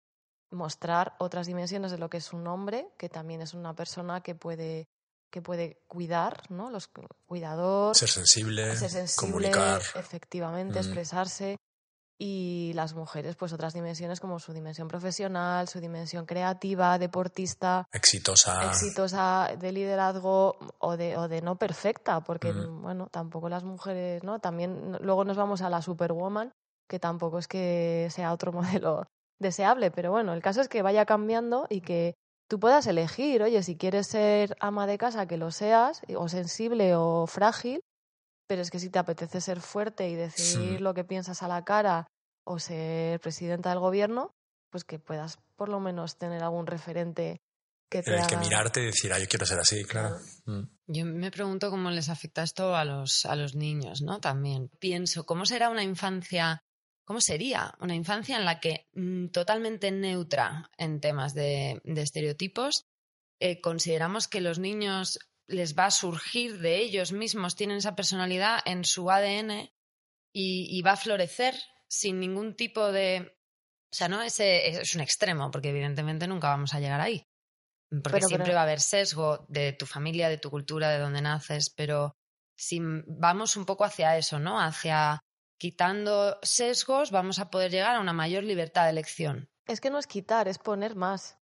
[0.52, 4.36] mostrar otras dimensiones de lo que es un hombre, que también es una persona que
[4.36, 4.86] puede
[5.36, 6.72] que puede cuidar, ¿no?
[6.72, 6.90] Los
[7.26, 8.74] cuidador, ser sensible,
[9.18, 10.82] comunicar, efectivamente, mm.
[10.82, 11.58] expresarse
[12.18, 18.66] y las mujeres pues otras dimensiones como su dimensión profesional, su dimensión creativa, deportista, exitosa,
[18.66, 22.82] exitosa de liderazgo o de, o de no perfecta, porque mm.
[22.82, 24.40] bueno, tampoco las mujeres, ¿no?
[24.40, 26.54] También luego nos vamos a la superwoman,
[26.88, 29.06] que tampoco es que sea otro modelo
[29.38, 32.16] deseable, pero bueno, el caso es que vaya cambiando y que
[32.48, 36.96] tú puedas elegir, oye, si quieres ser ama de casa, que lo seas, o sensible
[36.96, 37.82] o frágil,
[38.48, 41.64] pero es que si te apetece ser fuerte y decidir lo que piensas a la
[41.64, 42.08] cara
[42.46, 44.36] o ser presidenta del gobierno,
[44.70, 47.42] pues que puedas por lo menos tener algún referente
[47.90, 50.18] que te en el que mirarte y decir, ah, yo quiero ser así, claro.
[50.46, 50.64] Mm.
[50.88, 54.20] Yo me pregunto cómo les afecta esto a los, a los niños, ¿no?
[54.20, 56.62] También pienso, ¿cómo será una infancia
[57.06, 62.88] ¿Cómo sería una infancia en la que mm, totalmente neutra en temas de, estereotipos?
[63.40, 68.60] Eh, consideramos que los niños les va a surgir de ellos mismos, tienen esa personalidad
[68.66, 69.70] en su ADN
[70.34, 71.56] y, va a florecer
[71.88, 73.38] sin ningún tipo de...
[73.92, 77.26] O sea, no ese es un extremo, porque evidentemente nunca vamos a llegar ahí.
[78.04, 81.70] Porque siempre va a haber sesgo de tu familia, de tu cultura, de donde naces,
[81.70, 82.18] pero
[82.58, 84.60] si vamos un poco hacia eso, ¿no?
[84.60, 85.24] Hacia
[85.58, 89.50] quitando sesgos, vamos a poder llegar a una mayor libertad de elección.
[89.68, 91.38] Es que no es quitar, es poner más.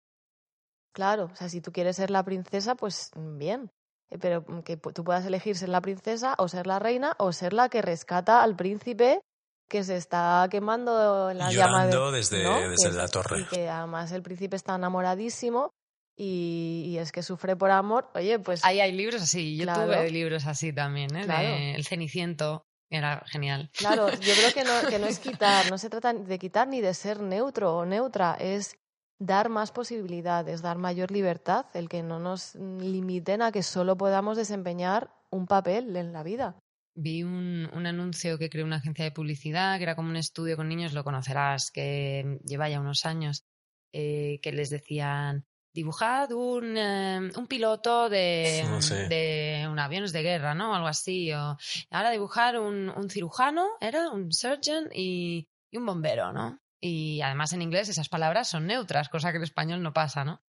[0.94, 3.72] Claro, o sea, si tú quieres ser la princesa, pues bien.
[4.10, 7.54] Eh, pero que tú puedas elegir ser la princesa o ser la reina o ser
[7.54, 9.22] la que rescata al príncipe
[9.70, 13.42] que se está quemando en la llama desde, desde la torre.
[13.42, 15.72] Y que además el príncipe está enamoradísimo
[16.18, 18.10] y, es que sufre por amor.
[18.14, 18.66] Oye, pues...
[18.66, 21.74] Ahí hay libros así, yo tuve libros así también, ¿eh?
[21.74, 22.66] el Ceniciento.
[22.92, 23.70] Era genial.
[23.74, 26.82] Claro, yo creo que no, que no es quitar, no se trata de quitar ni
[26.82, 28.78] de ser neutro o neutra, es
[29.18, 34.36] dar más posibilidades, dar mayor libertad, el que no nos limiten a que solo podamos
[34.36, 36.60] desempeñar un papel en la vida.
[36.94, 40.58] Vi un, un, anuncio que creó una agencia de publicidad, que era como un estudio
[40.58, 43.46] con niños, lo conocerás, que lleva ya unos años,
[43.94, 48.64] eh, que les decían, dibujad un, eh, un piloto de,
[49.10, 50.76] de un aviones de guerra, ¿no?
[50.76, 51.32] Algo así.
[51.34, 51.58] O,
[51.90, 56.60] ahora dibujar un, un cirujano, era un surgeon y, y un bombero, ¿no?
[56.80, 60.42] Y además en inglés esas palabras son neutras, cosa que en español no pasa, ¿no?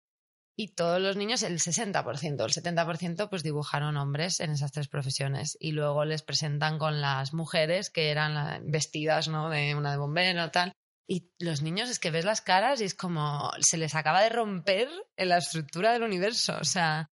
[0.55, 5.57] Y todos los niños, el 60%, el 70%, pues dibujaron hombres en esas tres profesiones.
[5.59, 9.49] Y luego les presentan con las mujeres que eran vestidas, ¿no?
[9.49, 10.73] De una de bombero, tal.
[11.13, 14.31] Y los niños es que ves las caras y es como se les acaba de
[14.31, 16.57] romper en la estructura del universo.
[16.59, 17.11] O sea,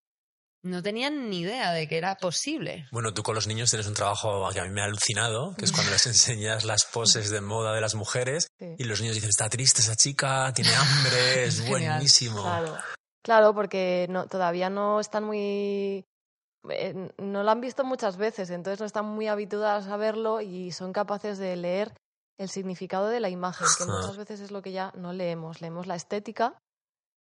[0.64, 2.88] no tenían ni idea de que era posible.
[2.94, 5.66] Bueno, tú con los niños tienes un trabajo que a mí me ha alucinado, que
[5.66, 9.32] es cuando les enseñas las poses de moda de las mujeres y los niños dicen,
[9.32, 12.42] está triste esa chica, tiene hambre, es buenísimo.
[12.42, 12.78] Claro,
[13.22, 16.06] claro porque no, todavía no están muy...
[16.70, 20.72] Eh, no lo han visto muchas veces, entonces no están muy habituadas a verlo y
[20.72, 21.94] son capaces de leer
[22.40, 25.62] el significado de la imagen, que muchas veces es lo que ya no leemos.
[25.62, 26.58] Leemos la estética,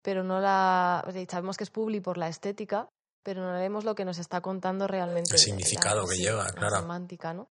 [0.02, 1.06] pero no la...
[1.30, 2.88] Sabemos que es publi por la estética,
[3.22, 5.34] pero no leemos lo que nos está contando realmente.
[5.34, 6.76] El significado que lleva, claro.
[6.76, 7.50] La semántica, ¿no?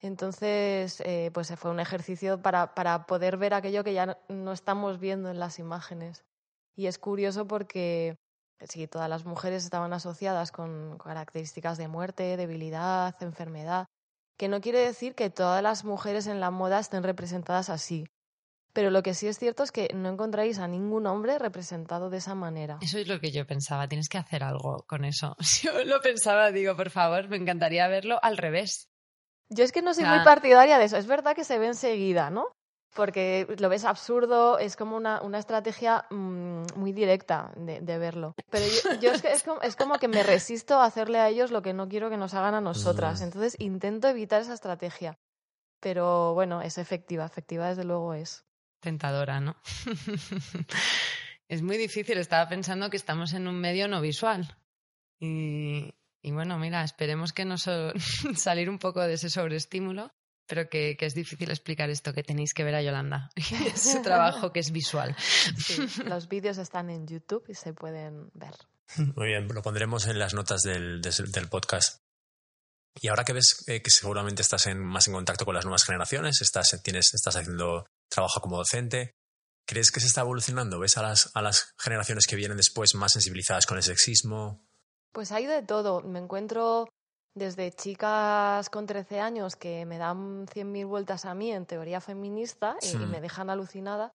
[0.00, 4.98] Entonces, eh, pues fue un ejercicio para, para poder ver aquello que ya no estamos
[4.98, 6.24] viendo en las imágenes.
[6.74, 8.16] Y es curioso porque
[8.68, 13.86] sí, todas las mujeres estaban asociadas con características de muerte, debilidad, enfermedad,
[14.36, 18.06] que no quiere decir que todas las mujeres en la moda estén representadas así.
[18.72, 22.18] Pero lo que sí es cierto es que no encontráis a ningún hombre representado de
[22.18, 22.78] esa manera.
[22.80, 25.36] Eso es lo que yo pensaba, tienes que hacer algo con eso.
[25.62, 28.88] Yo lo pensaba, digo, por favor, me encantaría verlo al revés.
[29.50, 30.96] Yo es que no soy muy partidaria de eso.
[30.96, 32.46] Es verdad que se ve enseguida, ¿no?
[32.94, 38.34] Porque lo ves absurdo, es como una, una estrategia mm, muy directa de, verlo.
[38.50, 38.66] Pero
[39.00, 41.62] yo, es, que es, como, es, como, que me resisto a hacerle a ellos lo
[41.62, 43.22] que no quiero que nos hagan a nosotras.
[43.22, 45.18] Entonces intento evitar esa estrategia.
[45.80, 48.44] Pero bueno, es efectiva, efectiva desde luego es
[48.82, 49.56] tentadora, ¿no?
[51.48, 54.58] es muy difícil, estaba pensando que estamos en un medio no visual.
[55.18, 57.56] Y, bueno, mira, esperemos que no
[58.36, 60.12] salir un poco de ese sobreestímulo,
[60.46, 63.30] pero que, es difícil explicar esto, que tenéis que ver a Yolanda.
[63.76, 65.16] Su trabajo que es visual.
[66.04, 68.54] los vídeos están en YouTube y se pueden ver.
[69.16, 72.02] Muy bien, lo pondremos en las notas del, del podcast.
[73.00, 75.84] Y ahora que ves eh, que seguramente estás en, más en contacto con las nuevas
[75.84, 79.14] generaciones, estás, tienes, estás haciendo trabaja como docente.
[79.66, 80.78] ¿Crees que se está evolucionando?
[80.78, 84.66] ¿Ves a las, a las generaciones que vienen después más sensibilizadas con el sexismo?
[85.12, 86.02] Pues hay de todo.
[86.02, 86.88] Me encuentro
[87.34, 92.76] desde chicas con 13 años que me dan 100.000 vueltas a mí en teoría feminista
[92.82, 94.12] y, me dejan alucinada.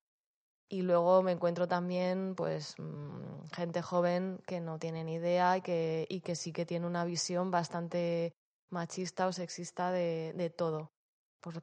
[0.69, 5.62] Y luego me encuentro también pues mm, gente joven que no tiene ni idea y
[5.62, 8.34] que, y que sí que tiene una visión bastante
[8.69, 10.91] machista o sexista de, de todo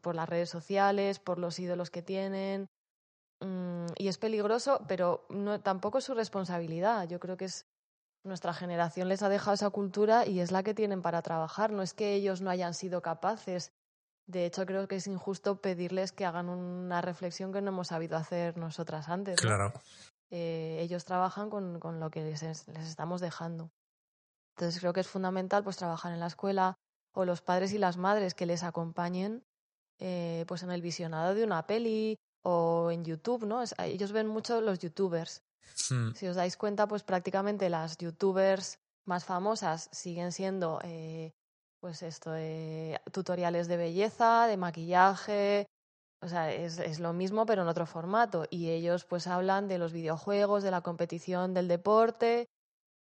[0.00, 2.68] por, las redes sociales, por los ídolos que tienen.
[3.40, 7.08] Mm, y es peligroso, pero no, tampoco es su responsabilidad.
[7.08, 7.66] Yo creo que es
[8.24, 11.70] nuestra generación les ha dejado esa cultura y es la que tienen para trabajar.
[11.70, 13.72] No es que ellos no hayan sido capaces.
[14.26, 18.16] De hecho, creo que es injusto pedirles que hagan una reflexión que no hemos sabido
[18.16, 19.38] hacer nosotras antes.
[19.40, 19.72] Claro.
[20.30, 23.70] Eh, ellos trabajan con, con lo que les, les, estamos dejando.
[24.56, 26.74] Entonces creo que es fundamental pues trabajar en la escuela
[27.14, 29.44] o los padres y las madres que les acompañen
[29.98, 33.62] eh, pues en el visionado de una peli o en YouTube, ¿no?
[33.78, 35.42] ellos ven mucho los youtubers.
[35.90, 36.12] Hmm.
[36.14, 41.32] Si os dais cuenta, pues prácticamente las youtubers más famosas siguen siendo, eh,
[41.80, 45.66] pues esto, eh, tutoriales de belleza, de maquillaje,
[46.22, 48.46] o sea, es, es, lo mismo pero en otro formato.
[48.48, 52.48] Y ellos pues hablan de los videojuegos, de la competición, del deporte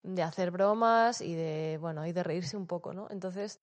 [0.03, 3.07] de hacer bromas y de, bueno, y de reírse un poco, ¿no?
[3.09, 3.61] Entonces,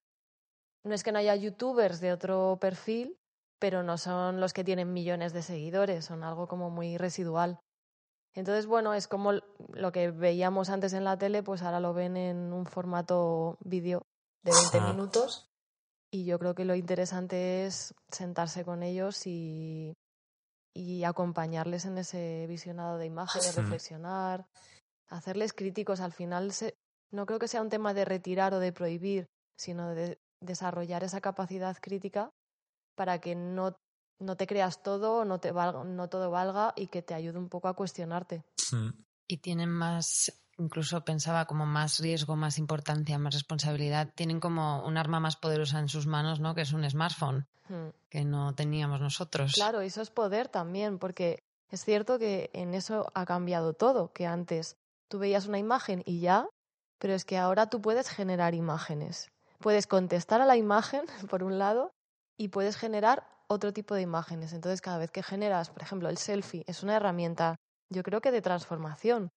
[0.84, 3.18] no es que no haya youtubers de otro perfil,
[3.58, 7.60] pero no son los que tienen millones de seguidores, son algo como muy residual.
[8.34, 12.16] Entonces, bueno, es como lo que veíamos antes en la tele, pues ahora lo ven
[12.16, 14.02] en un formato vídeo
[14.42, 15.48] de 20 minutos.
[16.12, 19.94] Y yo creo que lo interesante es sentarse con ellos y,
[20.74, 24.46] y acompañarles en ese visionado de imágenes, reflexionar,
[25.08, 26.00] hacerles críticos.
[26.00, 26.52] Al final,
[27.12, 31.20] no creo que sea un tema de retirar o de prohibir, sino de desarrollar esa
[31.20, 32.30] capacidad crítica
[32.96, 33.76] para que no,
[34.20, 37.48] no te creas todo, no, te valga, no todo valga y que te ayude un
[37.48, 38.44] poco a cuestionarte.
[39.26, 44.12] Y tienen más, incluso pensaba como más riesgo, más importancia, más responsabilidad.
[44.14, 46.54] Tienen como un arma más poderosa en sus manos, ¿no?
[46.54, 47.48] Que es un smartphone,
[48.08, 49.52] que no teníamos nosotros.
[49.54, 54.26] Claro, eso es poder también, porque es cierto que en eso ha cambiado todo, que
[54.26, 54.76] antes
[55.08, 56.48] tú veías una imagen y ya,
[56.98, 59.30] pero es que ahora tú puedes generar imágenes.
[59.58, 61.92] Puedes contestar a la imagen, por un lado,
[62.36, 64.52] y puedes generar otro tipo de imágenes.
[64.52, 67.56] Entonces, cada vez que generas, por ejemplo, el selfie es una herramienta,
[67.92, 69.30] yo creo que de transformación.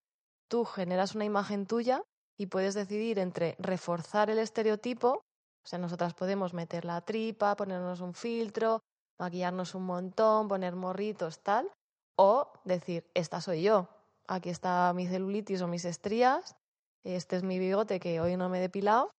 [0.47, 2.03] Tú generas una imagen tuya
[2.37, 5.23] y puedes decidir entre reforzar el estereotipo,
[5.65, 8.81] o sea, nosotras podemos meter la tripa, ponernos un filtro,
[9.19, 11.71] maquillarnos un montón, poner morritos, tal,
[12.17, 13.87] o decir, esta soy yo,
[14.27, 16.55] aquí está mi celulitis o mis estrías,
[17.03, 19.11] este es mi bigote que hoy no me he depilado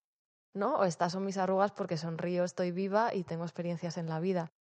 [0.54, 0.76] ¿no?
[0.76, 4.52] O estas son mis arrugas porque sonrío, estoy viva y tengo experiencias en la vida.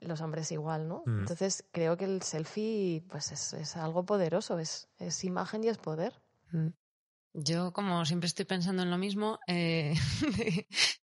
[0.00, 1.02] Los hombres igual, ¿no?
[1.06, 1.20] Mm.
[1.20, 6.22] Entonces creo que el selfie pues es, algo poderoso, es, es, imagen y es poder.
[6.52, 6.68] Mm.
[7.32, 9.94] Yo, como siempre estoy pensando en lo mismo, eh,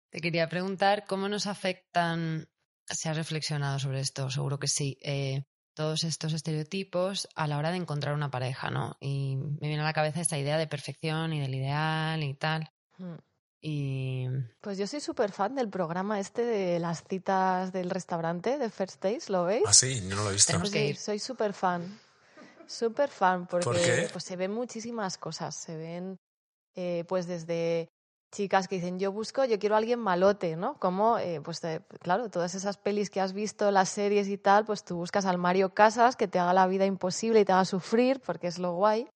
[0.09, 2.47] te quería preguntar cómo nos afectan,
[2.85, 4.29] ¿se ha reflexionado sobre esto?
[4.29, 4.97] Seguro que sí.
[5.01, 8.95] Eh, todos estos estereotipos a la hora de encontrar una pareja, ¿no?
[8.99, 12.69] Y me viene a la cabeza esta idea de perfección y del ideal y tal.
[12.97, 13.15] Mm.
[13.65, 14.27] Y...
[14.59, 19.01] Pues yo soy súper fan del programa este de las citas del restaurante de First
[19.01, 19.63] Days, ¿lo veis?
[19.65, 20.65] Ah, sí, no lo he visto.
[20.65, 21.97] Sí, soy súper fan.
[22.67, 25.55] Súper fan porque Pues se ven muchísimas cosas.
[25.55, 26.19] Se ven
[26.75, 27.87] eh, pues desde
[28.33, 30.77] chicas que dicen yo busco, yo quiero a alguien malote, ¿no?
[30.79, 31.61] Como, eh, pues
[32.01, 35.37] claro, todas esas pelis que has visto, las series y tal, pues tú buscas al
[35.37, 38.73] Mario Casas que te haga la vida imposible y te haga sufrir porque es lo
[38.73, 39.07] guay.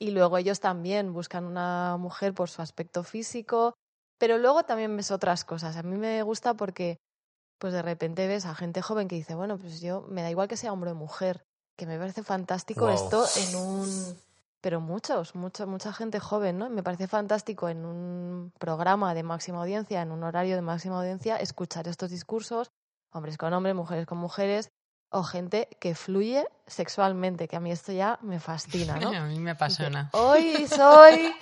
[0.00, 3.74] Y luego ellos también buscan una mujer por su aspecto físico,
[4.18, 5.76] pero luego también ves otras cosas.
[5.76, 6.96] A mí me gusta porque
[7.58, 10.48] pues de repente ves a gente joven que dice, bueno, pues yo me da igual
[10.48, 11.44] que sea hombre o mujer,
[11.76, 14.16] que me parece fantástico esto en un
[14.62, 16.68] pero muchos, mucha mucha gente joven, ¿no?
[16.68, 21.36] Me parece fantástico en un programa de máxima audiencia, en un horario de máxima audiencia,
[21.36, 22.70] escuchar estos discursos,
[23.12, 24.70] hombres con hombres, mujeres con mujeres,
[25.10, 29.10] o gente que fluye sexualmente, que a mí esto ya me fascina, ¿no?
[29.16, 30.10] a mí me apasiona.
[30.12, 31.34] Hoy soy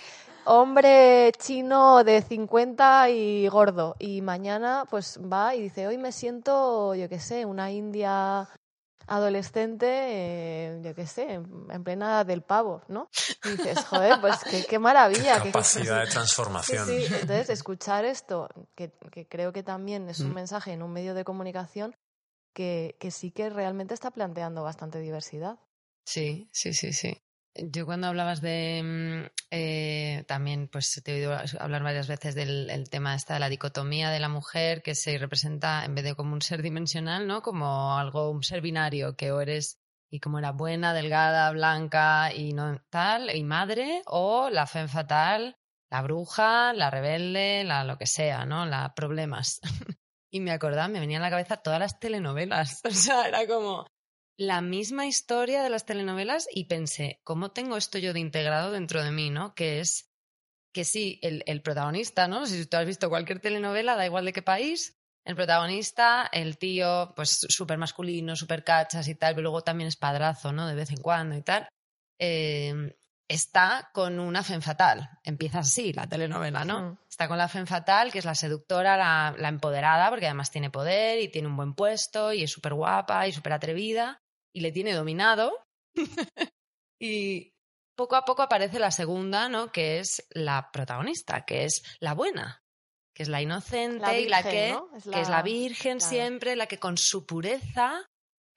[0.44, 6.94] hombre chino de 50 y gordo y mañana pues va y dice, hoy me siento,
[6.94, 8.48] yo qué sé, una india
[9.06, 13.08] adolescente, eh, yo qué sé, en plena del pavo, ¿no?
[13.44, 14.36] Y dices, joder, pues
[14.68, 15.40] qué, maravilla.
[15.42, 16.86] Qué capacidad de transformación.
[16.86, 20.34] Sí, Entonces, escuchar esto, que, que, creo que también es un mm.
[20.34, 21.96] mensaje en un medio de comunicación,
[22.58, 25.60] que, sí que realmente está planteando bastante diversidad.
[26.04, 27.16] Sí, sí, sí, sí.
[27.54, 32.88] Yo cuando hablabas de mm, eh, también, pues te he oído hablar varias veces del
[32.90, 36.34] tema esta de la dicotomía de la mujer que se representa en vez de como
[36.34, 37.42] un ser dimensional, ¿no?
[37.42, 39.78] Como algo, un ser binario, que o eres
[40.10, 45.56] y como era buena, delgada, blanca y no tal, y madre, o la fe fatal,
[45.90, 48.66] la bruja, la rebelde, la lo que sea, ¿no?
[48.66, 49.60] La problemas.
[50.30, 52.80] Y me acordaba, me venían a la cabeza todas las telenovelas.
[52.84, 53.86] O sea, era como
[54.38, 59.02] la misma historia de las telenovelas y pensé, ¿cómo tengo esto yo de integrado dentro
[59.02, 59.54] de mí, no?
[59.54, 60.10] Que es
[60.72, 62.46] que sí, el, el protagonista, ¿no?
[62.46, 67.12] Si tú has visto cualquier telenovela, da igual de qué país, el protagonista, el tío,
[67.16, 70.68] pues súper masculino, súper cachas y tal, pero luego también es padrazo, ¿no?
[70.68, 71.68] De vez en cuando y tal.
[72.20, 72.96] Eh,
[73.28, 75.10] está con una fen fatal.
[75.22, 76.80] Empieza así la telenovela, ¿no?
[76.80, 76.98] Mm.
[77.08, 81.20] Está con la fen fatal, que es la seductora, la, empoderada, porque además tiene poder
[81.20, 84.18] y tiene un buen puesto y es súper guapa y súper atrevida
[84.52, 85.52] y le tiene dominado.
[86.98, 87.52] y
[87.94, 89.70] poco a poco aparece la segunda, ¿no?
[89.70, 92.62] Que es la protagonista, que es la buena,
[93.14, 95.16] que es la inocente y la que, es la...
[95.16, 98.07] que es la virgen siempre, la que con su pureza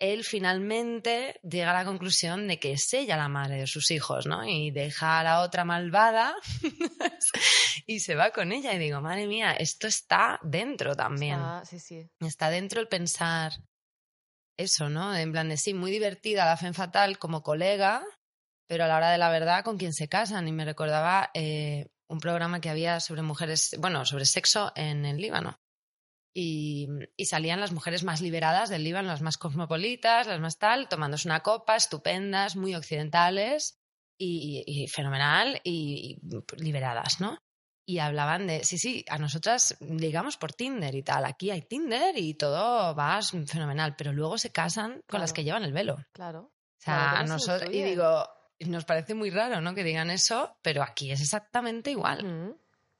[0.01, 4.25] él finalmente llega a la conclusión de que es ella la madre de sus hijos,
[4.25, 4.43] ¿no?
[4.43, 6.35] Y deja a la otra malvada
[7.85, 8.73] y se va con ella.
[8.73, 11.35] Y digo, madre mía, esto está dentro también.
[11.35, 12.09] Está, sí, sí.
[12.19, 13.53] Está dentro el pensar
[14.57, 15.15] eso, ¿no?
[15.15, 18.03] En plan de sí, muy divertida la fe fatal como colega,
[18.67, 20.47] pero a la hora de la verdad con quién se casan.
[20.47, 25.17] Y me recordaba eh, un programa que había sobre mujeres, bueno, sobre sexo en el
[25.17, 25.59] Líbano.
[26.33, 30.87] Y, y, salían las mujeres más liberadas del Líbano, las más cosmopolitas, las más tal,
[30.87, 33.81] tomándose una copa, estupendas, muy occidentales
[34.17, 37.37] y, y fenomenal y, y liberadas, ¿no?
[37.85, 42.17] y hablaban de, sí, sí, a nosotras ligamos por Tinder y tal, aquí hay Tinder
[42.17, 45.97] y todo va fenomenal, pero luego se casan con las que llevan el velo.
[46.13, 46.51] Claro.
[46.79, 48.27] O sea, a nosotros, y digo,
[48.61, 49.75] nos parece muy raro, ¿no?
[49.75, 52.55] Que digan eso, pero aquí es exactamente igual.
[52.55, 52.55] O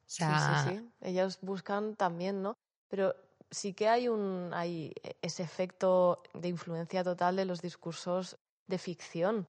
[0.05, 0.63] sea...
[0.63, 0.89] Sí, sí, sí.
[1.01, 2.57] Ellos buscan también, ¿no?
[2.91, 3.15] Pero
[3.49, 8.37] sí que hay un hay ese efecto de influencia total de los discursos
[8.67, 9.47] de ficción.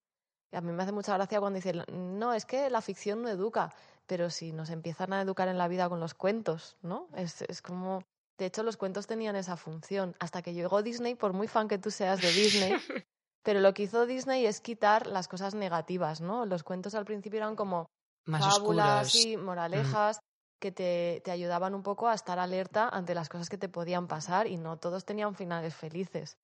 [0.53, 1.85] A mí me hace mucha gracia cuando dicen,
[2.19, 3.75] no, es que la ficción no educa
[4.07, 7.09] pero si nos empiezan a educar en la vida con los cuentos, ¿no?
[7.17, 8.03] Es, es como...
[8.39, 10.17] De hecho, los cuentos tenían esa función.
[10.19, 12.73] Hasta que llegó Disney, por muy fan que tú seas de Disney,
[13.43, 16.45] pero lo que hizo Disney es quitar las cosas negativas, ¿no?
[16.47, 17.87] Los cuentos al principio eran como
[18.27, 20.21] Más fábulas y mm.
[20.63, 24.07] Que te, te ayudaban un poco a estar alerta ante las cosas que te podían
[24.07, 26.39] pasar y no todos tenían finales felices.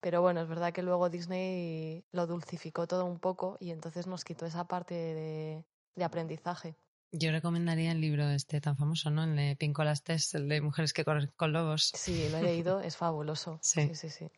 [0.00, 4.22] Pero bueno, es verdad que luego Disney lo dulcificó todo un poco y entonces nos
[4.22, 5.64] quitó esa parte de,
[5.96, 6.76] de aprendizaje.
[7.10, 9.24] Yo recomendaría el libro este tan famoso, ¿no?
[9.24, 11.90] El de Pincolas Test, el de Mujeres que corren con lobos.
[11.94, 13.60] Sí, lo he leído, es fabuloso.
[13.62, 13.88] Sí.
[13.88, 14.30] sí, sí, sí.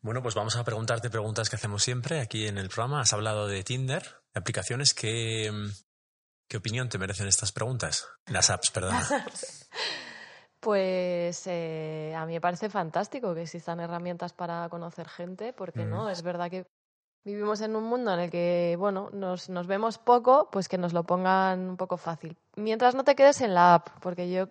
[0.00, 3.02] Bueno, pues vamos a preguntarte preguntas que hacemos siempre aquí en el programa.
[3.02, 4.02] Has hablado de Tinder,
[4.34, 4.94] de aplicaciones.
[4.94, 5.52] ¿Qué,
[6.48, 8.06] qué opinión te merecen estas preguntas?
[8.26, 8.96] Las apps, perdón.
[10.60, 15.90] Pues eh, a mí me parece fantástico que existan herramientas para conocer gente, porque Mm.
[15.90, 16.66] no, es verdad que
[17.24, 20.92] vivimos en un mundo en el que, bueno, nos, nos vemos poco, pues que nos
[20.92, 22.36] lo pongan un poco fácil.
[22.56, 24.48] Mientras no te quedes en la app, porque yo,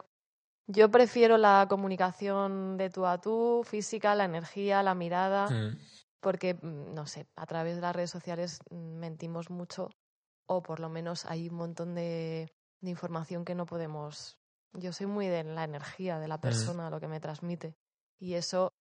[0.67, 5.77] yo prefiero la comunicación de tú a tú, física, la energía, la mirada, Mm.
[6.21, 9.89] porque, mm, no sé, a través de las redes sociales mm, mentimos mucho,
[10.47, 14.39] o por lo menos hay un montón de, de información que no podemos.
[14.73, 17.75] Yo soy muy de la energía de la persona, lo que me transmite.
[18.19, 18.73] Y eso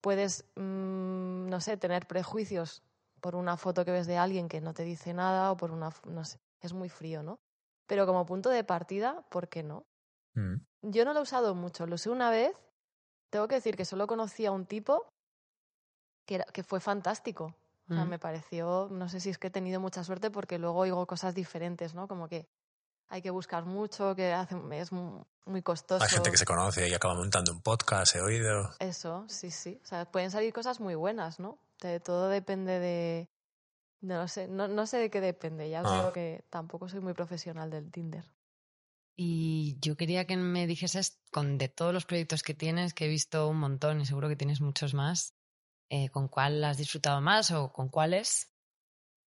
[0.00, 2.82] puedes, mm, no sé, tener prejuicios
[3.20, 5.90] por una foto que ves de alguien que no te dice nada o por una,
[6.04, 7.38] no sé, es muy frío, ¿no?
[7.86, 9.86] Pero como punto de partida, ¿por qué no?
[10.34, 10.56] Mm.
[10.82, 12.56] Yo no lo he usado mucho, lo usé una vez.
[13.30, 15.08] Tengo que decir que solo conocí a un tipo
[16.26, 17.54] que, era, que fue fantástico.
[17.90, 18.08] O sea, Mm.
[18.10, 21.34] me pareció, no sé si es que he tenido mucha suerte porque luego oigo cosas
[21.34, 22.06] diferentes, ¿no?
[22.08, 22.46] Como que
[23.08, 26.02] hay que buscar mucho, que hace, es mu- muy costoso.
[26.02, 28.70] Hay gente que se conoce y acaba montando un podcast, he oído.
[28.78, 29.78] Eso, sí, sí.
[29.82, 31.58] O sea, pueden salir cosas muy buenas, ¿no?
[31.80, 33.28] De- todo depende de...
[34.00, 35.68] No sé, no, no sé de qué depende.
[35.68, 35.96] Ya Ah.
[35.98, 38.24] digo que tampoco soy muy profesional del Tinder.
[39.14, 43.08] Y yo quería que me dijeses, con de todos los proyectos que tienes, que he
[43.08, 45.34] visto un montón y seguro que tienes muchos más,
[45.94, 48.50] eh, ¿con cuál has disfrutado más o con cuáles?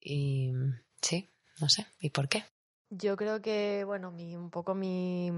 [0.01, 0.51] Y
[0.99, 1.29] sí,
[1.61, 2.43] no sé, ¿y por qué?
[2.89, 5.31] Yo creo que, bueno, mi, un poco mi,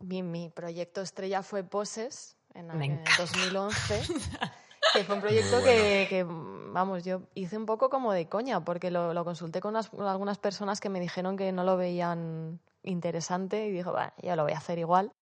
[0.00, 3.22] mi, mi proyecto estrella fue Poses en, Me en encanta.
[3.22, 4.00] 2011.
[4.94, 8.90] que fue un proyecto que, que, vamos, yo hice un poco como de coña, porque
[8.90, 12.58] lo, lo consulté con, unas- con algunas personas que me dijeron que no lo veían
[12.82, 15.12] interesante y dijo, bueno, yo lo voy a hacer igual.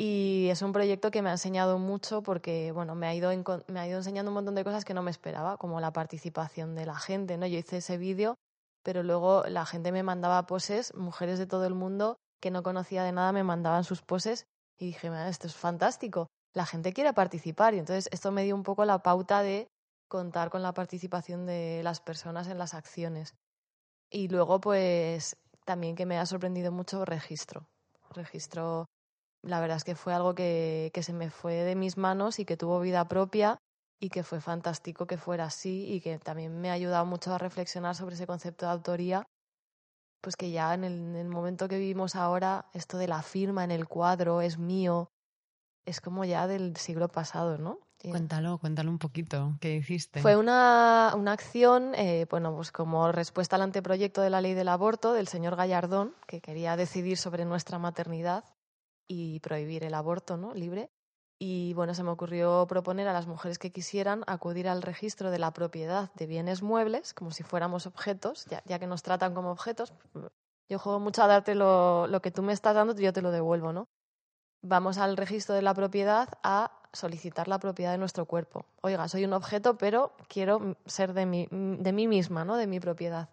[0.00, 3.30] Y es un proyecto que me ha enseñado mucho porque, bueno, me ha, ido
[3.66, 6.76] me ha ido enseñando un montón de cosas que no me esperaba, como la participación
[6.76, 7.46] de la gente, ¿no?
[7.46, 8.36] Yo hice ese vídeo,
[8.84, 13.02] pero luego la gente me mandaba poses, mujeres de todo el mundo que no conocía
[13.02, 14.44] de nada me mandaban sus poses
[14.78, 18.54] y dije, "Mira, esto es fantástico, la gente quiere participar y entonces esto me dio
[18.54, 19.66] un poco la pauta de
[20.08, 23.34] contar con la participación de las personas en las acciones.
[24.10, 25.36] Y luego, pues,
[25.66, 27.66] también que me ha sorprendido mucho registro.
[28.14, 28.86] Registro,
[29.42, 32.44] la verdad es que fue algo que, que se me fue de mis manos y
[32.44, 33.58] que tuvo vida propia
[34.00, 37.38] y que fue fantástico que fuera así y que también me ha ayudado mucho a
[37.38, 39.26] reflexionar sobre ese concepto de autoría.
[40.20, 43.62] Pues que ya en el, en el momento que vivimos ahora, esto de la firma
[43.62, 45.12] en el cuadro es mío,
[45.86, 47.78] es como ya del siglo pasado, ¿no?
[48.00, 50.20] Cuéntalo, cuéntalo un poquito, ¿qué hiciste?
[50.22, 54.68] fue una, una acción, eh, bueno, pues como respuesta al anteproyecto de la ley del
[54.68, 58.44] aborto del señor Gallardón, que quería decidir sobre nuestra maternidad
[59.08, 60.54] y prohibir el aborto ¿no?
[60.54, 60.90] libre.
[61.40, 65.38] Y bueno, se me ocurrió proponer a las mujeres que quisieran acudir al registro de
[65.38, 69.52] la propiedad de bienes muebles, como si fuéramos objetos, ya, ya que nos tratan como
[69.52, 69.92] objetos.
[70.68, 73.30] Yo juego mucho a darte lo, lo que tú me estás dando, yo te lo
[73.30, 73.86] devuelvo, ¿no?
[74.62, 78.64] Vamos al registro de la propiedad a solicitar la propiedad de nuestro cuerpo.
[78.82, 82.56] Oiga, soy un objeto, pero quiero ser de mí, de mí misma, ¿no?
[82.56, 83.28] De mi propiedad.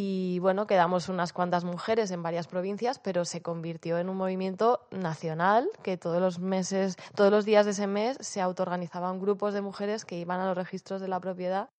[0.00, 4.86] Y bueno, quedamos unas cuantas mujeres en varias provincias, pero se convirtió en un movimiento
[4.92, 9.60] nacional que todos los meses, todos los días de ese mes se autoorganizaban grupos de
[9.60, 11.70] mujeres que iban a los registros de la propiedad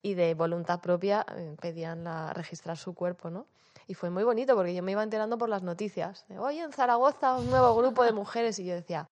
[0.00, 3.48] y de voluntad propia eh, pedían la, registrar su cuerpo, ¿no?
[3.88, 6.24] Y fue muy bonito porque yo me iba enterando por las noticias.
[6.28, 9.08] De, Oye, en Zaragoza un nuevo grupo de mujeres y yo decía,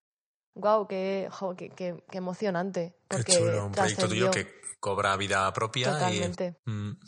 [0.55, 2.95] wow, qué, jo, qué, qué, qué emocionante.
[3.09, 4.47] Qué Porque chulo, un proyecto tuyo que
[4.78, 6.57] cobra vida propia Totalmente.
[6.64, 6.70] y...
[6.70, 7.01] Mm,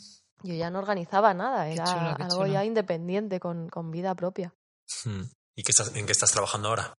[0.43, 2.53] Yo ya no organizaba nada, Qué era chulo, qué algo chulo.
[2.53, 4.53] ya independiente, con, con vida propia.
[5.05, 5.21] mm.
[5.55, 6.93] ¿Y qué estás, en qué estás trabajando ahora?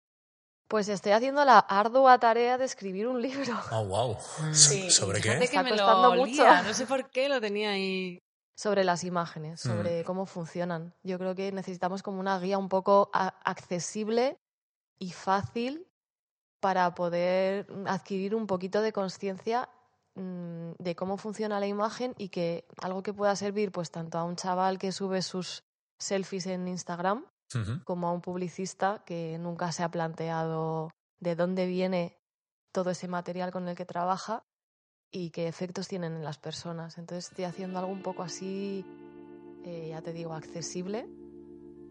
[0.68, 4.18] Pues estoy haciendo la ardua tarea de escribir un libro Oh, wow.
[4.54, 5.38] Sí, ¿Sobre qué?
[5.38, 6.24] Que Está me costando lo mucho.
[6.44, 8.20] olía, no sé por qué lo tenía ahí.
[8.56, 9.70] sobre las imágenes, Mm.
[9.70, 10.94] sobre cómo funcionan.
[11.04, 14.38] Yo creo que necesitamos como una guía un poco a- accesible
[15.00, 15.88] y fácil
[16.60, 19.68] para poder adquirir un poquito de conciencia
[20.16, 24.24] mm, de cómo funciona la imagen y que algo que pueda servir pues tanto a
[24.24, 25.64] un chaval que sube sus
[26.00, 27.26] selfies en Instagram
[27.84, 30.90] como a un publicista que nunca se ha planteado
[31.20, 32.18] de dónde viene
[32.72, 34.46] todo ese material con el que trabaja
[35.12, 36.98] y qué efectos tienen en las personas.
[36.98, 38.86] Entonces estoy haciendo algo un poco así,
[39.66, 41.10] eh, ya te digo, accesible,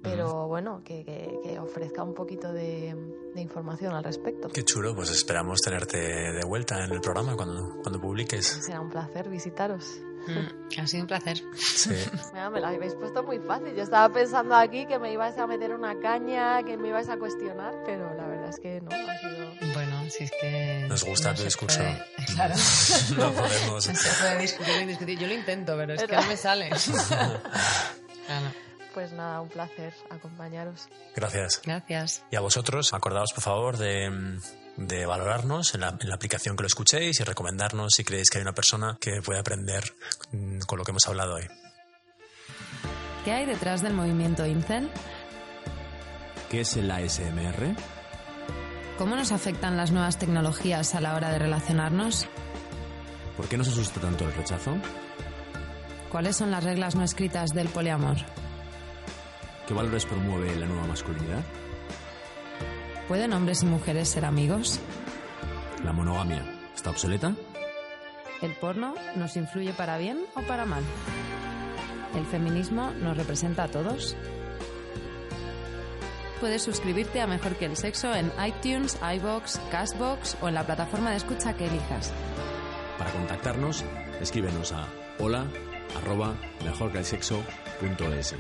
[0.03, 2.95] pero bueno, que, que- que ofrezca un poquito de,
[3.35, 4.49] de información al respecto.
[4.49, 8.47] Qué chulo, pues esperamos tenerte de vuelta en el programa cuando, cuando publiques.
[8.47, 10.01] Será un placer visitaros.
[10.27, 11.39] Mm, ha sido un placer.
[11.57, 11.95] Sí.
[12.35, 13.75] Mira, me lo habéis puesto muy fácil.
[13.75, 17.17] Yo estaba pensando aquí que me ibais a meter una caña, que me ibais a
[17.19, 19.73] cuestionar, pero la verdad es que no, ha sido...
[19.73, 20.85] Bueno, si es que.
[20.89, 21.79] Nos gusta no tu discurso.
[21.79, 22.55] puede- Claro.
[23.17, 23.87] No podemos.
[23.89, 25.19] No se puede discutir y discutir.
[25.19, 26.69] Yo lo intento, pero es que no me sale.
[28.27, 28.51] Claro.
[28.95, 30.89] Pues nada, un placer acompañaros.
[31.15, 31.63] Gracias.
[31.65, 32.25] Gracias.
[32.31, 34.41] Y a vosotros, acordaos por favor de,
[34.77, 38.39] de valorarnos en la, en la aplicación que lo escuchéis y recomendarnos si creéis que
[38.39, 39.85] hay una persona que puede aprender
[40.33, 41.47] mm, con lo que hemos hablado hoy.
[43.25, 44.91] ¿Qué hay detrás del movimiento Incel?
[46.51, 47.77] ¿Qué es el ASMR?
[48.99, 52.27] ¿Cómo nos afectan las nuevas tecnologías a la hora de relacionarnos?
[53.37, 54.75] ¿Por qué nos asusta tanto el rechazo?
[56.11, 58.17] ¿Cuáles son las reglas no escritas del poliamor?
[59.71, 61.45] ¿Qué valores promueve la nueva masculinidad?
[63.07, 64.81] ¿Pueden hombres y mujeres ser amigos?
[65.85, 66.45] ¿La monogamia
[66.75, 67.37] está obsoleta?
[68.43, 70.83] ¿El porno nos influye para bien o para mal?
[72.17, 74.17] ¿El feminismo nos representa a todos?
[76.41, 81.13] Puedes suscribirte a Mejor que el Sexo en iTunes, iBox, Castbox o en la plataforma
[81.13, 82.13] de escucha que elijas.
[82.99, 83.85] Para contactarnos,
[84.21, 84.89] escríbenos a
[85.21, 85.47] hola
[85.95, 88.35] arroba mejorquelsexo.es.